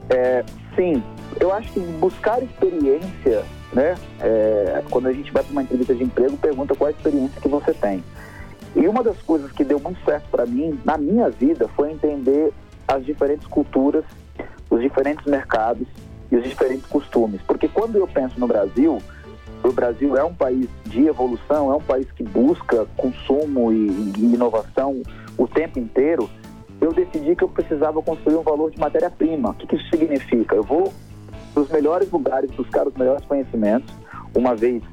É, 0.10 0.44
sim, 0.76 1.04
eu 1.40 1.52
acho 1.52 1.72
que 1.74 1.80
buscar 1.80 2.42
experiência, 2.42 3.44
né? 3.74 3.96
É, 4.22 4.82
quando 4.90 5.08
a 5.08 5.14
gente 5.14 5.32
vai 5.32 5.44
para 5.44 5.52
uma 5.52 5.64
entrevista 5.64 5.94
de 5.94 6.04
emprego, 6.04 6.38
pergunta 6.38 6.74
qual 6.74 6.88
a 6.88 6.92
experiência 6.92 7.42
que 7.42 7.48
você 7.48 7.74
tem. 7.74 8.04
E 8.76 8.88
uma 8.88 9.02
das 9.04 9.22
coisas 9.22 9.52
que 9.52 9.64
deu 9.64 9.80
muito 9.80 10.04
certo 10.04 10.30
para 10.30 10.46
mim, 10.46 10.80
na 10.84 10.98
minha 10.98 11.30
vida, 11.30 11.68
foi 11.70 11.92
entender 11.92 12.52
as 12.88 13.06
diferentes 13.06 13.48
culturas, 13.48 14.04
os 14.70 14.82
diferentes 14.82 15.26
mercados 15.26 15.88
e 16.32 16.36
os 16.36 16.44
diferentes 16.44 16.86
costumes. 16.86 17.42
Porque 17.44 17.68
quando 17.68 17.96
eu 17.98 18.08
penso 18.08 18.40
no 18.40 18.48
Brasil, 18.48 19.02
o 19.64 19.72
Brasil 19.72 20.18
é 20.18 20.24
um 20.24 20.34
país 20.34 20.68
de 20.86 21.08
evolução, 21.08 21.72
é 21.72 21.76
um 21.76 21.82
país 21.82 22.12
que 22.12 22.24
busca 22.24 22.86
consumo 22.98 23.72
e, 23.72 24.14
e 24.18 24.34
inovação 24.34 25.02
o 25.38 25.48
tempo 25.48 25.80
inteiro 25.80 26.30
eu 26.80 26.94
decidi 26.94 27.36
que 27.36 27.44
eu 27.44 27.50
precisava 27.50 28.02
construir 28.02 28.36
um 28.36 28.44
valor 28.44 28.72
de 28.72 28.80
matéria-prima. 28.80 29.50
O 29.50 29.54
que, 29.54 29.68
que 29.68 29.76
isso 29.76 29.90
significa? 29.90 30.56
Eu 30.56 30.64
vou 30.64 30.94
para 31.54 31.64
os 31.64 31.70
melhores 31.70 32.10
lugares 32.12 32.52
buscar 32.52 32.88
os 32.88 32.94
melhores 32.96 33.26
conhecimentos, 33.26 33.94
uma 34.36 34.56
vez 34.56 34.84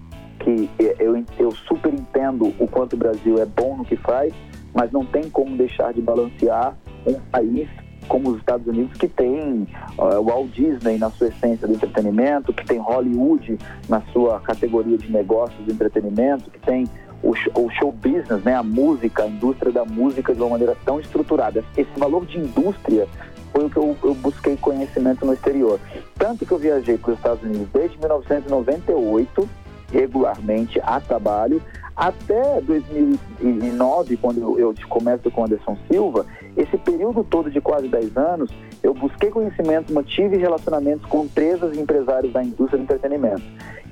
que 0.43 0.69
eu, 0.99 1.25
eu 1.39 1.53
super 1.53 1.93
entendo 1.93 2.53
o 2.59 2.67
quanto 2.67 2.95
o 2.95 2.97
Brasil 2.97 3.39
é 3.41 3.47
bom 3.47 3.77
no 3.77 3.85
que 3.85 3.97
faz, 3.97 4.35
mas 4.75 4.91
não 4.91 5.05
tem 5.05 5.31
como 5.31 5.57
deixar 5.57 5.93
de 5.93 6.01
balancear 6.01 6.77
um 7.07 7.15
país 7.31 7.69
como 8.09 8.31
os 8.31 8.39
Estados 8.39 8.67
Unidos, 8.67 8.99
que 8.99 9.09
tem 9.09 9.67
uh, 9.97 10.19
o 10.19 10.25
Walt 10.25 10.51
Disney 10.51 10.99
na 10.99 11.11
sua 11.11 11.29
essência 11.29 11.69
do 11.69 11.75
entretenimento, 11.75 12.53
que 12.53 12.65
tem 12.65 12.79
Hollywood 12.79 13.59
na 13.89 14.01
sua 14.13 14.41
categoria 14.41 14.99
de 14.99 15.11
negócios 15.11 15.65
de 15.65 15.71
entretenimento, 15.71 16.51
que 16.51 16.59
tem 16.59 16.85
o, 17.23 17.31
o 17.31 17.71
show 17.71 17.93
business, 17.93 18.43
né, 18.43 18.57
a 18.57 18.63
música, 18.63 19.23
a 19.23 19.29
indústria 19.29 19.71
da 19.71 19.85
música 19.85 20.35
de 20.35 20.41
uma 20.41 20.51
maneira 20.51 20.77
tão 20.85 20.99
estruturada. 20.99 21.65
Esse 21.77 21.91
valor 21.97 22.27
de 22.27 22.39
indústria 22.39 23.07
foi 23.53 23.67
o 23.67 23.71
que 23.71 23.77
eu, 23.77 23.97
eu 24.03 24.15
busquei 24.15 24.57
conhecimento 24.57 25.25
no 25.25 25.35
exterior. 25.35 25.79
Tanto 26.19 26.45
que 26.45 26.53
eu 26.53 26.59
viajei 26.59 26.99
para 26.99 27.13
os 27.13 27.19
Estados 27.19 27.43
Unidos 27.45 27.69
desde 27.73 27.99
1998, 27.99 29.49
regularmente, 29.93 30.81
a 30.83 31.01
trabalho, 31.01 31.63
até 31.95 32.61
2009, 32.63 34.17
quando 34.17 34.59
eu, 34.59 34.75
começo 34.89 35.31
com 35.31 35.45
Anderson 35.45 35.77
Silva, 35.91 36.27
esse 36.57 36.77
período 36.79 37.23
todo 37.23 37.51
de 37.51 37.61
quase 37.61 37.87
10 37.87 38.17
anos, 38.17 38.51
eu 38.83 38.95
busquei 38.95 39.31
conhecimento, 39.31 39.93
mantive 39.93 40.37
relacionamentos 40.39 41.05
com 41.07 41.25
empresas 41.25 41.77
e 41.77 41.81
empresários 41.81 42.33
da 42.33 42.43
indústria 42.43 42.79
do 42.79 42.85
entretenimento. 42.85 43.43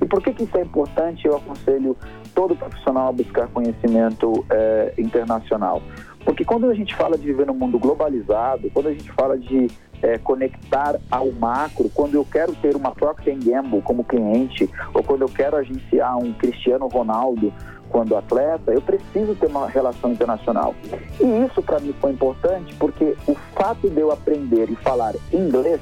E 0.01 0.05
por 0.05 0.21
que, 0.21 0.33
que 0.33 0.43
isso 0.43 0.57
é 0.57 0.61
importante? 0.61 1.27
Eu 1.27 1.37
aconselho 1.37 1.95
todo 2.33 2.55
profissional 2.55 3.09
a 3.09 3.11
buscar 3.11 3.47
conhecimento 3.49 4.43
é, 4.49 4.93
internacional. 4.97 5.81
Porque 6.25 6.43
quando 6.43 6.69
a 6.69 6.73
gente 6.73 6.95
fala 6.95 7.17
de 7.17 7.25
viver 7.25 7.45
num 7.45 7.53
mundo 7.53 7.77
globalizado, 7.77 8.69
quando 8.73 8.87
a 8.87 8.93
gente 8.93 9.11
fala 9.11 9.37
de 9.37 9.67
é, 10.01 10.17
conectar 10.17 10.99
ao 11.09 11.31
macro, 11.31 11.89
quando 11.93 12.15
eu 12.15 12.25
quero 12.25 12.53
ter 12.55 12.75
uma 12.75 12.91
Procter 12.91 13.37
Gamble 13.37 13.81
como 13.81 14.03
cliente, 14.03 14.69
ou 14.93 15.03
quando 15.03 15.21
eu 15.21 15.29
quero 15.29 15.57
agenciar 15.57 16.17
um 16.17 16.33
Cristiano 16.33 16.87
Ronaldo 16.87 17.53
quando 17.89 18.15
atleta, 18.15 18.71
eu 18.71 18.81
preciso 18.81 19.35
ter 19.35 19.47
uma 19.47 19.67
relação 19.67 20.11
internacional. 20.11 20.73
E 21.19 21.45
isso 21.45 21.61
para 21.61 21.79
mim 21.79 21.93
foi 21.99 22.11
importante 22.11 22.73
porque 22.75 23.15
o 23.27 23.35
fato 23.53 23.89
de 23.89 23.99
eu 23.99 24.11
aprender 24.11 24.69
e 24.69 24.75
falar 24.77 25.13
inglês 25.31 25.81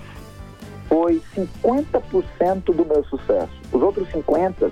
foi 0.88 1.22
50% 1.36 2.74
do 2.74 2.84
meu 2.84 3.04
sucesso. 3.06 3.52
Os 3.72 3.82
outros 3.82 4.08
50% 4.10 4.72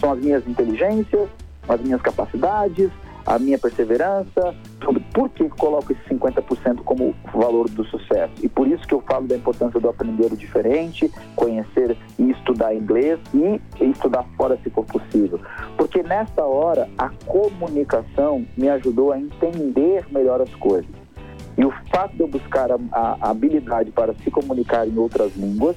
são 0.00 0.12
as 0.12 0.18
minhas 0.18 0.46
inteligências, 0.46 1.28
as 1.68 1.80
minhas 1.80 2.02
capacidades, 2.02 2.90
a 3.24 3.38
minha 3.38 3.56
perseverança, 3.56 4.54
sobre 4.84 5.02
por 5.12 5.28
que 5.30 5.48
coloco 5.48 5.92
esse 5.92 6.02
50% 6.14 6.82
como 6.84 7.14
valor 7.32 7.68
do 7.68 7.84
sucesso. 7.84 8.32
E 8.42 8.48
por 8.48 8.66
isso 8.66 8.86
que 8.86 8.94
eu 8.94 9.00
falo 9.00 9.26
da 9.26 9.36
importância 9.36 9.80
do 9.80 9.88
aprender 9.88 10.32
o 10.32 10.36
diferente, 10.36 11.10
conhecer 11.34 11.96
e 12.18 12.30
estudar 12.30 12.74
inglês 12.74 13.18
e 13.34 13.60
estudar 13.84 14.24
fora 14.36 14.58
se 14.62 14.70
for 14.70 14.84
possível. 14.84 15.40
Porque 15.76 16.02
nessa 16.02 16.44
hora 16.44 16.88
a 16.98 17.10
comunicação 17.26 18.46
me 18.56 18.68
ajudou 18.68 19.12
a 19.12 19.18
entender 19.18 20.04
melhor 20.10 20.40
as 20.40 20.54
coisas. 20.56 20.90
E 21.56 21.64
o 21.64 21.72
fato 21.90 22.14
de 22.14 22.20
eu 22.20 22.28
buscar 22.28 22.70
a, 22.70 22.78
a 22.92 23.30
habilidade 23.30 23.90
para 23.90 24.14
se 24.14 24.30
comunicar 24.30 24.88
em 24.88 24.96
outras 24.96 25.36
línguas 25.36 25.76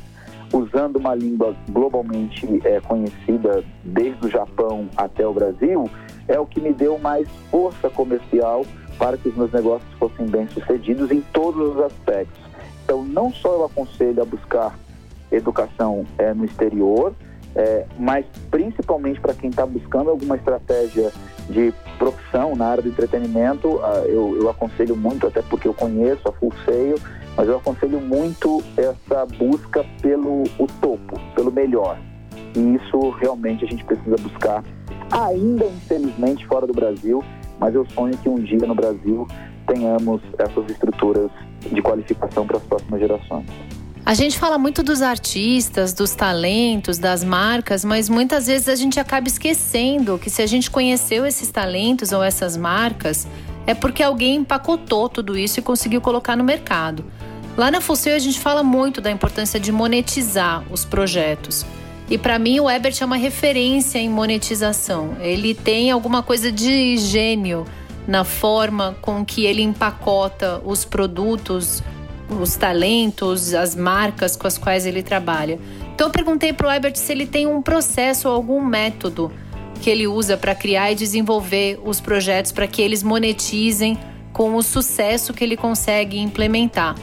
usando 0.54 0.98
uma 0.98 1.14
língua 1.14 1.56
globalmente 1.70 2.48
é, 2.64 2.80
conhecida 2.80 3.64
desde 3.84 4.26
o 4.26 4.30
Japão 4.30 4.88
até 4.96 5.28
o 5.28 5.34
Brasil, 5.34 5.90
é 6.28 6.40
o 6.40 6.46
que 6.46 6.62
me 6.62 6.74
deu 6.74 6.98
mais 6.98 7.28
força 7.52 7.90
comercial 7.90 8.66
para 8.98 9.18
que 9.18 9.30
os 9.30 9.36
meus 9.36 9.52
negócios 9.52 9.90
fossem 10.00 10.26
bem 10.26 10.48
sucedidos 10.50 11.12
em 11.12 11.22
todos 11.22 11.76
os 11.76 11.84
aspectos. 11.84 12.42
Então, 12.84 13.04
não 13.04 13.34
só 13.34 13.54
eu 13.54 13.66
aconselho 13.66 14.22
a 14.22 14.26
buscar 14.26 14.78
educação 15.32 16.06
é, 16.18 16.34
no 16.34 16.46
exterior, 16.46 17.14
é, 17.56 17.86
mas 17.98 18.26
principalmente 18.52 19.20
para 19.20 19.34
quem 19.34 19.50
está 19.50 19.66
buscando 19.66 20.10
alguma 20.10 20.36
estratégia 20.36 21.12
de 21.50 21.74
profissão 21.98 22.56
na 22.56 22.68
área 22.68 22.84
do 22.84 22.90
entretenimento, 22.90 23.80
eu, 24.06 24.38
eu 24.42 24.50
aconselho 24.50 24.96
muito, 24.96 25.28
até 25.28 25.42
porque 25.42 25.68
eu 25.68 25.74
conheço 25.74 26.28
a 26.28 26.32
Full 26.34 26.54
Sail, 26.66 26.96
mas 27.38 27.48
eu 27.48 27.58
aconselho 27.58 28.00
muito 28.02 28.64
essa 28.76 29.26
busca 29.26 29.86
pelo 30.02 30.44
o 30.58 30.68
topo, 30.82 31.20
pelo 31.34 31.52
melhor. 31.52 31.98
E 32.56 32.76
isso 32.76 33.10
realmente 33.22 33.64
a 33.66 33.68
gente 33.68 33.84
precisa 33.84 34.16
buscar, 34.18 34.64
ainda 35.12 35.66
infelizmente 35.66 36.46
fora 36.48 36.66
do 36.66 36.74
Brasil, 36.74 37.24
mas 37.60 37.74
eu 37.74 37.86
sonho 37.92 38.18
que 38.18 38.30
um 38.30 38.36
dia 38.36 38.66
no 38.68 38.76
Brasil 38.76 39.28
tenhamos 39.68 40.22
essas 40.38 40.70
estruturas 40.70 41.30
de 41.72 41.82
qualificação 41.82 42.46
para 42.46 42.58
as 42.58 42.64
próximas 42.64 43.00
gerações. 43.00 43.46
A 44.06 44.14
gente 44.14 44.38
fala 44.38 44.60
muito 44.60 44.84
dos 44.84 45.02
artistas, 45.02 45.92
dos 45.92 46.14
talentos, 46.14 47.00
das 47.00 47.24
marcas, 47.24 47.84
mas 47.84 48.08
muitas 48.08 48.46
vezes 48.46 48.70
a 48.70 48.76
gente 48.76 49.00
acaba 49.00 49.28
esquecendo 49.28 50.20
que 50.20 50.30
se 50.30 50.44
a 50.44 50.46
gente 50.46 50.70
conheceu 50.70 51.26
esses 51.26 51.50
talentos 51.50 52.12
ou 52.12 52.24
essas 52.24 52.56
marcas, 52.56 53.28
é 53.66 53.74
porque 53.74 54.04
alguém 54.04 54.36
empacotou 54.36 55.10
tudo 55.10 55.36
isso 55.36 55.60
e 55.60 55.64
conseguiu 55.64 56.02
colocar 56.02 56.36
no 56.36 56.44
mercado. 56.44 57.04
Lá 57.58 57.72
na 57.72 57.82
Fusseu 57.82 58.16
a 58.16 58.20
gente 58.20 58.40
fala 58.40 58.62
muito 58.62 59.02
da 59.02 59.10
importância 59.10 59.60
de 59.60 59.72
monetizar 59.72 60.64
os 60.72 60.86
projetos. 60.86 61.66
E 62.10 62.18
para 62.18 62.38
mim 62.38 62.60
o 62.60 62.70
Ebert 62.70 62.98
é 63.02 63.06
uma 63.06 63.16
referência 63.18 63.98
em 63.98 64.10
monetização. 64.10 65.18
Ele 65.20 65.54
tem 65.54 65.90
alguma 65.92 66.22
coisa 66.22 66.52
de 66.52 66.98
gênio 66.98 67.66
na 68.08 68.24
forma 68.24 68.96
com 69.02 69.26
que 69.26 69.46
ele 69.46 69.62
empacota 69.62 70.62
os 70.64 70.86
produtos 70.86 71.82
os 72.30 72.56
talentos, 72.56 73.54
as 73.54 73.76
marcas 73.76 74.36
com 74.36 74.48
as 74.48 74.58
quais 74.58 74.86
ele 74.86 75.04
trabalha. 75.04 75.60
Então 75.94 76.08
eu 76.08 76.12
perguntei 76.12 76.52
para 76.54 76.68
o 76.68 76.72
Herbert 76.72 76.96
se 76.96 77.12
ele 77.12 77.26
tem 77.26 77.48
um 77.48 77.62
processo 77.62 78.28
ou 78.28 78.34
algum 78.34 78.64
método 78.64 79.32
que 79.82 79.90
ele 79.90 80.08
usa 80.08 80.36
para 80.38 80.56
criar 80.56 80.92
e 80.92 80.96
desenvolver 80.96 81.80
os 81.84 82.00
projetos 82.00 82.52
para 82.52 82.68
que 82.68 82.82
eles 82.82 83.04
monetizem 83.04 83.98
com 84.34 84.56
o 84.56 84.64
sucesso 84.64 85.34
que 85.34 85.44
ele 85.44 85.56
consegue 85.56 86.18
implementar. 86.18 86.96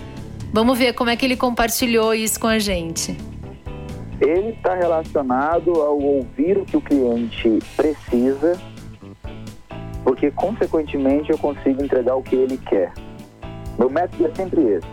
Vamos 0.53 0.77
ver 0.77 0.93
como 0.93 1.09
é 1.09 1.17
que 1.17 1.25
ele 1.25 1.37
compartilhou 1.37 2.15
isso 2.15 2.39
com 2.39 2.47
a 2.47 2.59
gente. 2.59 3.17
Ele 4.25 4.51
está 4.51 4.77
relacionado 4.77 5.73
ao 5.83 5.99
ouvir 5.99 6.57
o 6.57 6.65
que 6.65 6.77
o 6.77 6.81
cliente 6.81 7.59
precisa, 7.75 8.57
porque 10.05 10.31
consequentemente 10.31 11.33
eu 11.33 11.39
consigo 11.39 11.83
entregar 11.83 12.15
o 12.15 12.23
que 12.23 12.37
ele 12.37 12.57
quer. 12.57 12.93
Meu 13.77 13.91
método 13.91 14.29
é 14.29 14.35
sempre 14.37 14.63
esse. 14.63 14.87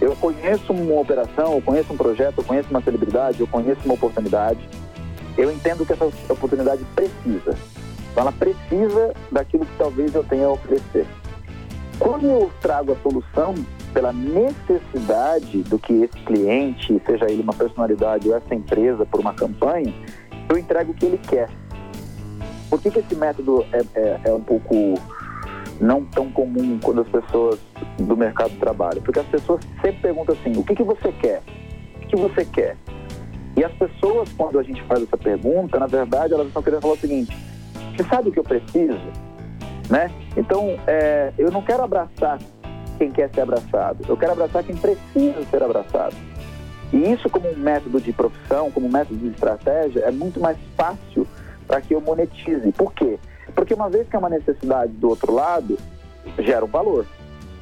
Eu 0.00 0.14
conheço 0.14 0.72
uma 0.72 1.00
operação, 1.00 1.54
eu 1.54 1.60
conheço 1.60 1.92
um 1.92 1.96
projeto, 1.96 2.38
eu 2.38 2.44
conheço 2.44 2.70
uma 2.70 2.80
celebridade, 2.80 3.40
eu 3.40 3.48
conheço 3.48 3.80
uma 3.84 3.94
oportunidade. 3.94 4.60
Eu 5.36 5.50
entendo 5.50 5.84
que 5.84 5.92
essa 5.92 6.04
oportunidade 6.28 6.84
precisa. 6.94 7.58
Então 8.12 8.22
ela 8.22 8.32
precisa 8.32 9.12
daquilo 9.32 9.66
que 9.66 9.76
talvez 9.76 10.14
eu 10.14 10.22
tenha 10.22 10.46
a 10.46 10.52
oferecer. 10.52 11.04
Quando 11.98 12.26
eu 12.26 12.48
trago 12.60 12.92
a 12.92 12.96
solução 13.02 13.56
pela 13.98 14.12
necessidade 14.12 15.64
do 15.64 15.76
que 15.76 16.04
esse 16.04 16.16
cliente, 16.20 17.02
seja 17.04 17.24
ele 17.28 17.42
uma 17.42 17.52
personalidade 17.52 18.28
ou 18.28 18.36
essa 18.36 18.54
empresa 18.54 19.04
por 19.04 19.18
uma 19.18 19.34
campanha, 19.34 19.92
eu 20.48 20.56
entrego 20.56 20.92
o 20.92 20.94
que 20.94 21.04
ele 21.04 21.18
quer. 21.18 21.50
Por 22.70 22.80
que, 22.80 22.92
que 22.92 23.00
esse 23.00 23.16
método 23.16 23.66
é, 23.72 23.80
é, 23.96 24.20
é 24.26 24.32
um 24.32 24.40
pouco 24.40 24.94
não 25.80 26.04
tão 26.04 26.30
comum 26.30 26.78
quando 26.80 27.00
as 27.00 27.08
pessoas 27.08 27.58
do 27.98 28.16
mercado 28.16 28.56
trabalham? 28.60 29.02
Porque 29.02 29.18
as 29.18 29.26
pessoas 29.26 29.62
sempre 29.82 30.00
perguntam 30.00 30.36
assim: 30.36 30.56
o 30.56 30.62
que, 30.62 30.76
que 30.76 30.84
você 30.84 31.10
quer? 31.20 31.42
O 31.96 31.98
que, 31.98 32.06
que 32.06 32.16
você 32.16 32.44
quer? 32.44 32.76
E 33.56 33.64
as 33.64 33.72
pessoas, 33.72 34.32
quando 34.34 34.60
a 34.60 34.62
gente 34.62 34.80
faz 34.84 35.02
essa 35.02 35.16
pergunta, 35.16 35.76
na 35.76 35.88
verdade, 35.88 36.34
elas 36.34 36.46
estão 36.46 36.62
querendo 36.62 36.82
falar 36.82 36.94
o 36.94 36.98
seguinte: 36.98 37.36
você 37.96 38.04
sabe 38.04 38.28
o 38.28 38.32
que 38.32 38.38
eu 38.38 38.44
preciso? 38.44 39.10
Né? 39.90 40.08
Então, 40.36 40.78
é, 40.86 41.32
eu 41.36 41.50
não 41.50 41.62
quero 41.62 41.82
abraçar 41.82 42.38
quem 42.98 43.10
quer 43.10 43.30
ser 43.30 43.42
abraçado, 43.42 44.04
eu 44.08 44.16
quero 44.16 44.32
abraçar 44.32 44.64
quem 44.64 44.76
precisa 44.76 45.44
ser 45.50 45.62
abraçado. 45.62 46.16
E 46.92 47.12
isso, 47.12 47.28
como 47.30 47.48
um 47.48 47.56
método 47.56 48.00
de 48.00 48.12
profissão, 48.12 48.70
como 48.70 48.86
um 48.86 48.90
método 48.90 49.18
de 49.18 49.28
estratégia, 49.28 50.00
é 50.00 50.10
muito 50.10 50.40
mais 50.40 50.58
fácil 50.76 51.26
para 51.66 51.80
que 51.80 51.94
eu 51.94 52.00
monetize. 52.00 52.72
Por 52.72 52.92
quê? 52.92 53.18
Porque 53.54 53.74
uma 53.74 53.88
vez 53.88 54.08
que 54.08 54.16
é 54.16 54.18
uma 54.18 54.30
necessidade 54.30 54.92
do 54.92 55.08
outro 55.10 55.32
lado, 55.32 55.78
gera 56.38 56.64
um 56.64 56.68
valor. 56.68 57.06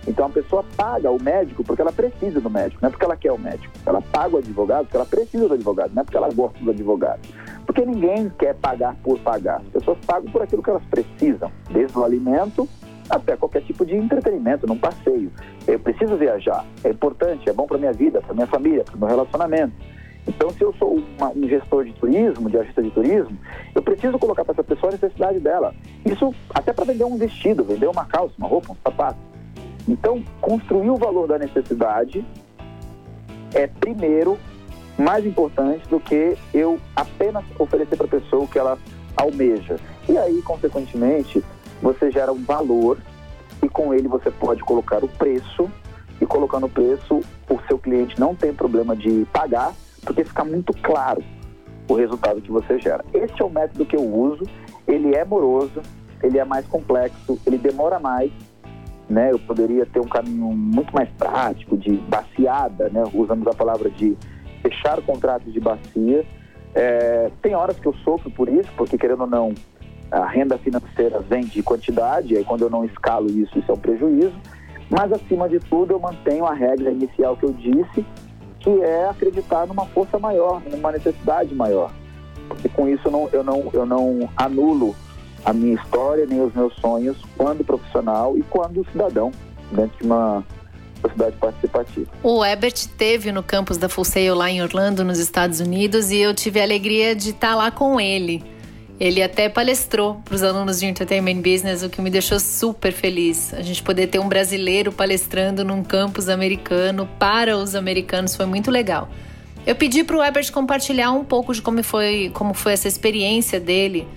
Então 0.06 0.26
a 0.26 0.30
pessoa 0.30 0.64
paga 0.76 1.10
o 1.10 1.20
médico 1.20 1.64
porque 1.64 1.82
ela 1.82 1.90
precisa 1.90 2.40
do 2.40 2.48
médico, 2.48 2.78
não 2.80 2.88
é 2.88 2.90
porque 2.90 3.04
ela 3.04 3.16
quer 3.16 3.32
o 3.32 3.38
médico. 3.38 3.74
Ela 3.84 4.00
paga 4.00 4.36
o 4.36 4.38
advogado 4.38 4.84
porque 4.84 4.96
ela 4.96 5.06
precisa 5.06 5.48
do 5.48 5.54
advogado, 5.54 5.92
não 5.92 6.02
é 6.02 6.04
porque 6.04 6.16
ela 6.16 6.32
gosta 6.32 6.58
do 6.60 6.70
advogado. 6.70 7.20
Porque 7.66 7.84
ninguém 7.84 8.30
quer 8.38 8.54
pagar 8.54 8.94
por 9.02 9.18
pagar. 9.18 9.56
As 9.56 9.68
pessoas 9.68 9.98
pagam 10.06 10.30
por 10.30 10.42
aquilo 10.42 10.62
que 10.62 10.70
elas 10.70 10.84
precisam, 10.84 11.50
desde 11.70 11.98
o 11.98 12.04
alimento 12.04 12.68
até 13.08 13.36
qualquer 13.36 13.62
tipo 13.62 13.84
de 13.84 13.96
entretenimento, 13.96 14.66
num 14.66 14.78
passeio. 14.78 15.30
Eu 15.66 15.78
preciso 15.78 16.16
viajar, 16.16 16.64
é 16.84 16.90
importante, 16.90 17.48
é 17.48 17.52
bom 17.52 17.66
para 17.66 17.78
minha 17.78 17.92
vida, 17.92 18.20
para 18.20 18.34
minha 18.34 18.46
família, 18.46 18.84
para 18.84 18.96
meu 18.96 19.08
relacionamento. 19.08 19.74
Então, 20.26 20.50
se 20.50 20.62
eu 20.62 20.74
sou 20.74 21.00
uma, 21.18 21.30
um 21.30 21.48
gestor 21.48 21.84
de 21.84 21.92
turismo, 21.92 22.50
de 22.50 22.58
agente 22.58 22.82
de 22.82 22.90
turismo, 22.90 23.38
eu 23.74 23.80
preciso 23.80 24.18
colocar 24.18 24.44
para 24.44 24.54
essa 24.54 24.64
pessoa 24.64 24.90
a 24.90 24.94
necessidade 24.94 25.38
dela. 25.38 25.72
Isso 26.04 26.34
até 26.52 26.72
para 26.72 26.84
vender 26.84 27.04
um 27.04 27.16
vestido, 27.16 27.62
vender 27.62 27.86
uma 27.86 28.04
calça, 28.04 28.34
uma 28.36 28.48
roupa, 28.48 28.72
um 28.72 28.76
sapato. 28.82 29.18
Então, 29.88 30.22
construir 30.40 30.90
o 30.90 30.96
valor 30.96 31.28
da 31.28 31.38
necessidade 31.38 32.24
é 33.54 33.68
primeiro 33.68 34.36
mais 34.98 35.24
importante 35.24 35.86
do 35.88 36.00
que 36.00 36.36
eu 36.52 36.78
apenas 36.96 37.44
oferecer 37.58 37.96
para 37.96 38.06
a 38.06 38.10
pessoa 38.10 38.44
o 38.44 38.48
que 38.48 38.58
ela 38.58 38.78
almeja. 39.16 39.76
E 40.08 40.16
aí, 40.18 40.42
consequentemente, 40.42 41.44
você 41.82 42.10
gera 42.10 42.32
um 42.32 42.42
valor 42.42 42.98
e 43.62 43.68
com 43.68 43.92
ele 43.92 44.08
você 44.08 44.30
pode 44.30 44.62
colocar 44.62 45.02
o 45.04 45.08
preço 45.08 45.70
e 46.20 46.26
colocando 46.26 46.66
o 46.66 46.70
preço, 46.70 47.20
o 47.48 47.58
seu 47.66 47.78
cliente 47.78 48.18
não 48.18 48.34
tem 48.34 48.52
problema 48.52 48.96
de 48.96 49.26
pagar, 49.32 49.72
porque 50.02 50.24
fica 50.24 50.44
muito 50.44 50.72
claro 50.82 51.22
o 51.88 51.94
resultado 51.94 52.40
que 52.40 52.50
você 52.50 52.78
gera. 52.78 53.04
Este 53.12 53.42
é 53.42 53.44
o 53.44 53.50
método 53.50 53.84
que 53.84 53.96
eu 53.96 54.02
uso, 54.02 54.44
ele 54.86 55.14
é 55.14 55.24
moroso, 55.24 55.80
ele 56.22 56.38
é 56.38 56.44
mais 56.44 56.66
complexo, 56.66 57.38
ele 57.46 57.58
demora 57.58 57.98
mais, 57.98 58.32
né? 59.08 59.30
Eu 59.30 59.38
poderia 59.38 59.86
ter 59.86 60.00
um 60.00 60.08
caminho 60.08 60.46
muito 60.46 60.92
mais 60.94 61.08
prático 61.10 61.76
de 61.76 61.92
baciada, 61.92 62.88
né? 62.88 63.04
Usamos 63.12 63.46
a 63.46 63.52
palavra 63.52 63.90
de 63.90 64.16
fechar 64.62 65.00
contratos 65.02 65.52
de 65.52 65.60
bacia. 65.60 66.24
É, 66.74 67.30
tem 67.40 67.54
horas 67.54 67.78
que 67.78 67.86
eu 67.86 67.94
sofro 68.04 68.30
por 68.30 68.48
isso, 68.48 68.70
porque 68.76 68.98
querendo 68.98 69.22
ou 69.22 69.26
não, 69.26 69.54
a 70.10 70.26
renda 70.26 70.56
financeira 70.58 71.20
vem 71.20 71.44
de 71.44 71.62
quantidade, 71.62 72.36
aí 72.36 72.44
quando 72.44 72.62
eu 72.62 72.70
não 72.70 72.84
escalo 72.84 73.30
isso, 73.30 73.58
isso 73.58 73.70
é 73.70 73.74
um 73.74 73.78
prejuízo. 73.78 74.34
Mas 74.88 75.12
acima 75.12 75.48
de 75.48 75.58
tudo, 75.58 75.92
eu 75.92 75.98
mantenho 75.98 76.46
a 76.46 76.54
regra 76.54 76.90
inicial 76.90 77.36
que 77.36 77.44
eu 77.44 77.52
disse, 77.52 78.06
que 78.60 78.70
é 78.82 79.08
acreditar 79.08 79.66
numa 79.66 79.86
força 79.86 80.18
maior, 80.18 80.62
numa 80.70 80.92
necessidade 80.92 81.54
maior. 81.54 81.90
Porque 82.48 82.68
com 82.68 82.88
isso 82.88 83.08
eu 83.08 83.10
não, 83.10 83.28
eu 83.32 83.44
não, 83.44 83.70
eu 83.72 83.86
não 83.86 84.28
anulo 84.36 84.94
a 85.44 85.52
minha 85.52 85.74
história 85.74 86.26
nem 86.26 86.40
os 86.40 86.52
meus 86.54 86.74
sonhos 86.76 87.16
quando 87.36 87.64
profissional 87.64 88.36
e 88.36 88.42
quando 88.42 88.84
cidadão 88.90 89.30
dentro 89.72 89.96
de 89.98 90.04
uma 90.04 90.44
sociedade 91.00 91.36
participativa. 91.36 92.10
O 92.22 92.44
Ebert 92.44 92.88
teve 92.96 93.30
no 93.30 93.42
campus 93.42 93.76
da 93.76 93.88
Full 93.88 94.04
Sail 94.04 94.34
lá 94.34 94.50
em 94.50 94.62
Orlando, 94.62 95.04
nos 95.04 95.18
Estados 95.18 95.60
Unidos, 95.60 96.10
e 96.10 96.18
eu 96.18 96.34
tive 96.34 96.60
a 96.60 96.62
alegria 96.62 97.14
de 97.14 97.30
estar 97.30 97.54
lá 97.54 97.70
com 97.70 98.00
ele. 98.00 98.42
Ele 98.98 99.22
até 99.22 99.48
palestrou 99.48 100.22
para 100.24 100.34
os 100.34 100.42
alunos 100.42 100.80
de 100.80 100.86
Entertainment 100.86 101.42
Business, 101.42 101.82
o 101.82 101.90
que 101.90 102.00
me 102.00 102.08
deixou 102.08 102.40
super 102.40 102.92
feliz. 102.92 103.52
A 103.52 103.60
gente 103.60 103.82
poder 103.82 104.06
ter 104.06 104.18
um 104.18 104.28
brasileiro 104.28 104.90
palestrando 104.90 105.62
num 105.62 105.84
campus 105.84 106.30
americano 106.30 107.06
para 107.18 107.58
os 107.58 107.74
americanos 107.74 108.34
foi 108.34 108.46
muito 108.46 108.70
legal. 108.70 109.10
Eu 109.66 109.74
pedi 109.74 110.02
para 110.02 110.16
o 110.16 110.24
Ebert 110.24 110.50
compartilhar 110.50 111.10
um 111.10 111.24
pouco 111.24 111.52
de 111.52 111.60
como 111.60 111.82
foi, 111.82 112.30
como 112.32 112.54
foi 112.54 112.72
essa 112.72 112.88
experiência 112.88 113.60
dele 113.60 114.08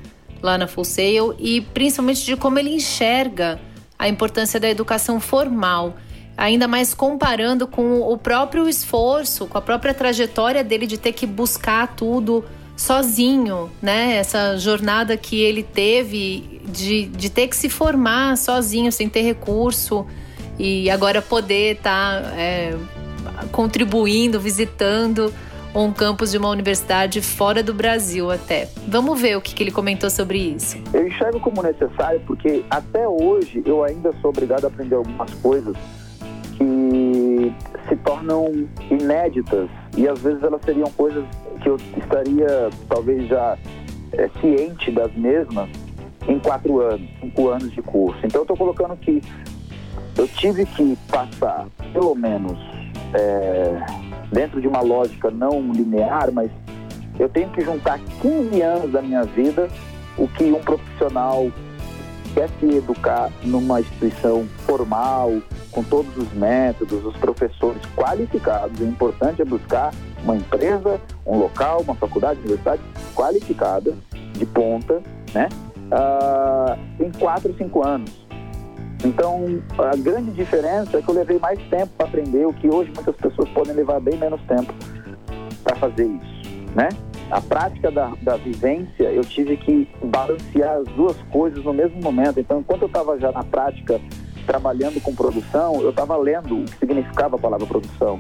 lá 0.42 0.58
na 0.58 0.68
Full 0.68 0.86
Sail 0.86 1.36
e 1.38 1.60
principalmente 1.60 2.24
de 2.24 2.38
como 2.38 2.58
ele 2.58 2.70
enxerga 2.70 3.60
a 3.98 4.08
importância 4.08 4.62
da 4.62 4.70
educação 4.70 5.20
formal, 5.20 5.98
ainda 6.38 6.70
mais 6.70 6.94
comparando 6.94 7.68
com 7.68 8.00
o 8.00 8.18
próprio 8.18 8.70
esforço, 8.70 9.46
com 9.46 9.58
a 9.58 9.62
própria 9.62 9.94
trajetória 9.94 10.64
dele 10.64 10.88
de 10.88 10.98
ter 10.98 11.12
que 11.12 11.26
buscar 11.26 11.96
tudo 11.96 12.46
sozinho, 12.80 13.70
né? 13.82 14.16
Essa 14.16 14.58
jornada 14.58 15.18
que 15.18 15.42
ele 15.42 15.64
teve 15.64 16.62
de, 16.66 17.08
de 17.08 17.30
ter 17.30 17.50
que 17.50 17.56
se 17.56 17.68
formar 17.68 18.38
sozinho, 18.38 18.90
sem 18.90 19.10
ter 19.10 19.22
recurso, 19.22 20.08
e 20.58 20.90
agora 20.90 21.22
poder 21.22 21.76
estar 21.76 22.22
tá, 22.22 22.32
é, 22.38 22.78
contribuindo, 23.52 24.40
visitando 24.40 25.34
um 25.76 25.92
campus 25.92 26.32
de 26.32 26.38
uma 26.38 26.50
universidade 26.50 27.22
fora 27.22 27.62
do 27.62 27.74
Brasil 27.74 28.32
até. 28.32 28.70
Vamos 28.88 29.20
ver 29.20 29.38
o 29.38 29.42
que, 29.42 29.54
que 29.54 29.62
ele 29.62 29.72
comentou 29.72 30.10
sobre 30.10 30.38
isso. 30.38 30.78
Eu 30.94 31.06
enxergo 31.06 31.40
como 31.42 31.62
necessário 31.62 32.22
porque 32.26 32.64
até 32.70 33.06
hoje 33.06 33.62
eu 33.66 33.84
ainda 33.84 34.14
sou 34.22 34.30
obrigado 34.30 34.64
a 34.64 34.68
aprender 34.68 34.96
algumas 34.96 35.34
coisas 35.36 35.76
que 36.58 37.54
se 37.90 37.96
tornam 37.98 38.68
inéditas 38.90 39.70
e 39.98 40.08
às 40.08 40.20
vezes 40.22 40.42
elas 40.44 40.62
seriam 40.64 40.90
coisas 40.92 41.26
que 41.62 41.70
eu 41.70 41.76
estaria 41.98 42.70
talvez 42.88 43.28
já 43.28 43.58
é, 44.14 44.30
ciente 44.40 44.92
das 44.92 45.14
mesmas 45.16 45.70
em 46.28 46.40
quatro 46.40 46.80
anos, 46.80 47.10
cinco 47.20 47.50
anos 47.50 47.72
de 47.72 47.82
curso. 47.82 48.20
Então 48.24 48.42
eu 48.42 48.44
estou 48.44 48.56
colocando 48.56 48.96
que 48.98 49.22
eu 50.18 50.28
tive 50.28 50.66
que 50.66 50.98
passar 51.10 51.68
pelo 51.92 52.14
menos 52.16 52.58
é, 53.14 53.80
dentro 54.32 54.62
de 54.62 54.68
uma 54.68 54.82
lógica 54.82 55.32
não 55.32 55.72
linear, 55.72 56.32
mas 56.32 56.52
eu 57.18 57.28
tenho 57.28 57.50
que 57.50 57.62
juntar 57.62 58.00
15 58.22 58.62
anos 58.62 58.92
da 58.92 59.02
minha 59.02 59.24
vida 59.24 59.68
o 60.18 60.28
que 60.28 60.44
um 60.52 60.60
profissional 60.60 61.52
quer 62.34 62.50
se 62.60 62.78
educar 62.78 63.32
numa 63.44 63.80
instituição 63.80 64.46
formal, 64.66 65.42
com 65.72 65.84
todos 65.84 66.16
os 66.18 66.32
métodos, 66.34 67.06
os 67.06 67.16
professores 67.18 67.82
qualificados. 67.96 68.80
O 68.80 68.84
importante 68.84 69.42
é 69.42 69.46
buscar 69.46 69.94
uma 70.24 70.36
empresa, 70.36 71.00
um 71.26 71.38
local, 71.38 71.82
uma 71.82 71.96
faculdade, 71.96 72.40
universidade 72.40 72.82
qualificada, 73.16 73.94
de 74.34 74.46
ponta, 74.46 75.02
né? 75.34 75.50
Uh, 75.92 77.04
em 77.04 77.12
quatro, 77.12 77.54
cinco 77.58 77.86
anos. 77.86 78.28
Então, 79.04 79.46
a 79.78 79.96
grande 79.96 80.32
diferença 80.32 80.98
é 80.98 81.02
que 81.02 81.10
eu 81.10 81.16
levei 81.16 81.40
mais 81.40 81.60
tempo 81.70 81.92
para 81.98 82.08
aprender 82.08 82.46
o 82.46 82.54
que 82.54 82.70
hoje 82.70 82.92
muitas 82.94 83.16
pessoas 83.16 83.48
podem 83.50 83.74
levar 83.74 84.00
bem 84.00 84.18
menos 84.18 84.42
tempo 84.42 84.74
para 85.64 85.76
fazer 85.78 86.06
isso, 86.06 86.50
né? 86.76 86.90
A 87.32 87.40
prática 87.40 87.92
da, 87.92 88.12
da 88.24 88.38
vivência, 88.38 89.04
eu 89.04 89.24
tive 89.24 89.56
que 89.56 89.88
balancear 90.04 90.78
as 90.78 90.88
duas 90.96 91.16
coisas 91.32 91.64
no 91.64 91.74
mesmo 91.74 92.02
momento. 92.02 92.40
Então, 92.40 92.60
enquanto 92.60 92.82
eu 92.82 92.88
estava 92.88 93.20
já 93.20 93.32
na 93.32 93.44
prática 93.44 94.02
trabalhando 94.50 95.00
com 95.00 95.14
produção, 95.14 95.80
eu 95.80 95.92
estava 95.92 96.18
lendo 96.18 96.62
o 96.62 96.66
que 96.66 96.80
significava 96.80 97.36
a 97.36 97.40
palavra 97.40 97.68
produção. 97.68 98.20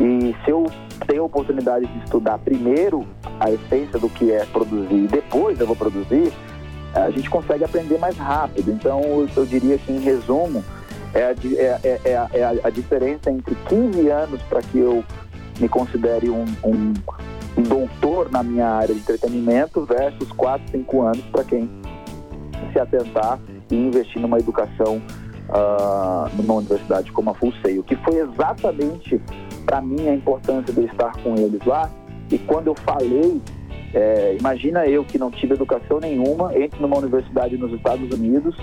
E 0.00 0.34
se 0.44 0.50
eu 0.50 0.66
tenho 1.06 1.22
a 1.22 1.26
oportunidade 1.26 1.86
de 1.86 2.04
estudar 2.04 2.38
primeiro 2.38 3.06
a 3.38 3.52
essência 3.52 3.96
do 3.96 4.08
que 4.08 4.32
é 4.32 4.44
produzir 4.46 5.04
e 5.04 5.06
depois 5.06 5.60
eu 5.60 5.68
vou 5.68 5.76
produzir, 5.76 6.32
a 6.92 7.08
gente 7.10 7.30
consegue 7.30 7.62
aprender 7.62 7.98
mais 7.98 8.16
rápido. 8.16 8.72
Então, 8.72 9.00
eu 9.36 9.46
diria 9.46 9.78
que, 9.78 9.92
em 9.92 10.00
resumo, 10.00 10.64
é 11.14 11.22
a, 11.22 11.30
é, 11.30 11.80
é, 11.84 12.00
é 12.04 12.16
a, 12.16 12.28
é 12.32 12.60
a 12.64 12.70
diferença 12.70 13.30
entre 13.30 13.54
15 13.68 14.08
anos 14.08 14.42
para 14.42 14.62
que 14.62 14.78
eu 14.78 15.04
me 15.60 15.68
considere 15.68 16.30
um, 16.30 16.46
um, 16.64 16.94
um, 17.56 17.62
doutor 17.62 18.28
na 18.28 18.42
minha 18.42 18.66
área 18.66 18.92
de 18.92 19.00
entretenimento 19.00 19.84
versus 19.84 20.32
4, 20.32 20.68
5 20.72 21.02
anos 21.02 21.24
para 21.26 21.44
quem 21.44 21.70
se 22.72 22.78
atentar 22.80 23.38
e 23.70 23.76
investir 23.76 24.20
numa 24.20 24.38
educação 24.38 25.00
uh, 25.50 26.30
numa 26.36 26.54
universidade 26.54 27.12
como 27.12 27.30
a 27.30 27.34
Full 27.34 27.52
Sail, 27.62 27.82
que 27.82 27.96
foi 27.96 28.16
exatamente 28.16 29.20
para 29.66 29.80
mim 29.80 30.08
a 30.08 30.14
importância 30.14 30.72
de 30.72 30.80
eu 30.80 30.86
estar 30.86 31.12
com 31.22 31.34
eles 31.36 31.64
lá. 31.64 31.90
E 32.30 32.38
quando 32.38 32.68
eu 32.68 32.74
falei, 32.74 33.40
é, 33.92 34.36
imagina 34.38 34.86
eu 34.86 35.04
que 35.04 35.18
não 35.18 35.30
tive 35.30 35.54
educação 35.54 35.98
nenhuma, 35.98 36.56
entro 36.56 36.80
numa 36.80 36.96
universidade 36.96 37.56
nos 37.56 37.72
Estados 37.72 38.08
Unidos, 38.12 38.56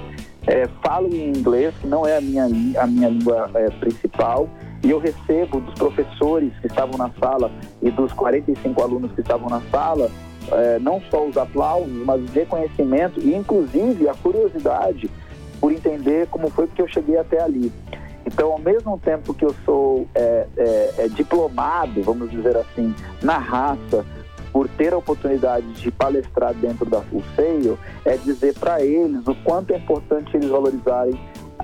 é, 0.45 0.67
falo 0.81 1.13
em 1.13 1.29
inglês, 1.29 1.73
que 1.81 1.87
não 1.87 2.07
é 2.07 2.17
a 2.17 2.21
minha, 2.21 2.45
a 2.45 2.87
minha 2.87 3.09
língua 3.09 3.49
é, 3.53 3.69
principal, 3.71 4.47
e 4.83 4.89
eu 4.89 4.99
recebo 4.99 5.59
dos 5.59 5.73
professores 5.73 6.53
que 6.61 6.67
estavam 6.67 6.97
na 6.97 7.11
sala 7.19 7.51
e 7.81 7.91
dos 7.91 8.13
45 8.13 8.81
alunos 8.81 9.11
que 9.11 9.21
estavam 9.21 9.49
na 9.49 9.61
sala, 9.69 10.09
é, 10.49 10.79
não 10.79 11.01
só 11.11 11.25
os 11.25 11.35
aplausos, 11.35 11.91
mas 12.05 12.21
o 12.21 12.31
reconhecimento 12.31 13.19
e 13.19 13.35
inclusive 13.35 14.07
a 14.07 14.13
curiosidade 14.13 15.09
por 15.59 15.71
entender 15.71 16.27
como 16.27 16.49
foi 16.49 16.67
que 16.67 16.81
eu 16.81 16.87
cheguei 16.87 17.17
até 17.17 17.41
ali. 17.41 17.71
Então, 18.25 18.51
ao 18.51 18.59
mesmo 18.59 18.99
tempo 18.99 19.33
que 19.33 19.45
eu 19.45 19.55
sou 19.63 20.05
é, 20.13 20.47
é, 20.57 20.93
é 20.97 21.07
diplomado, 21.07 22.01
vamos 22.03 22.29
dizer 22.29 22.57
assim, 22.57 22.93
na 23.21 23.37
raça, 23.37 24.05
por 24.51 24.67
ter 24.67 24.93
a 24.93 24.97
oportunidade 24.97 25.65
de 25.73 25.91
palestrar 25.91 26.53
dentro 26.53 26.85
da 26.85 27.01
Full 27.03 27.23
Sail, 27.35 27.77
é 28.03 28.17
dizer 28.17 28.53
para 28.59 28.83
eles 28.83 29.25
o 29.27 29.35
quanto 29.43 29.71
é 29.71 29.77
importante 29.77 30.35
eles 30.35 30.49
valorizarem 30.49 31.17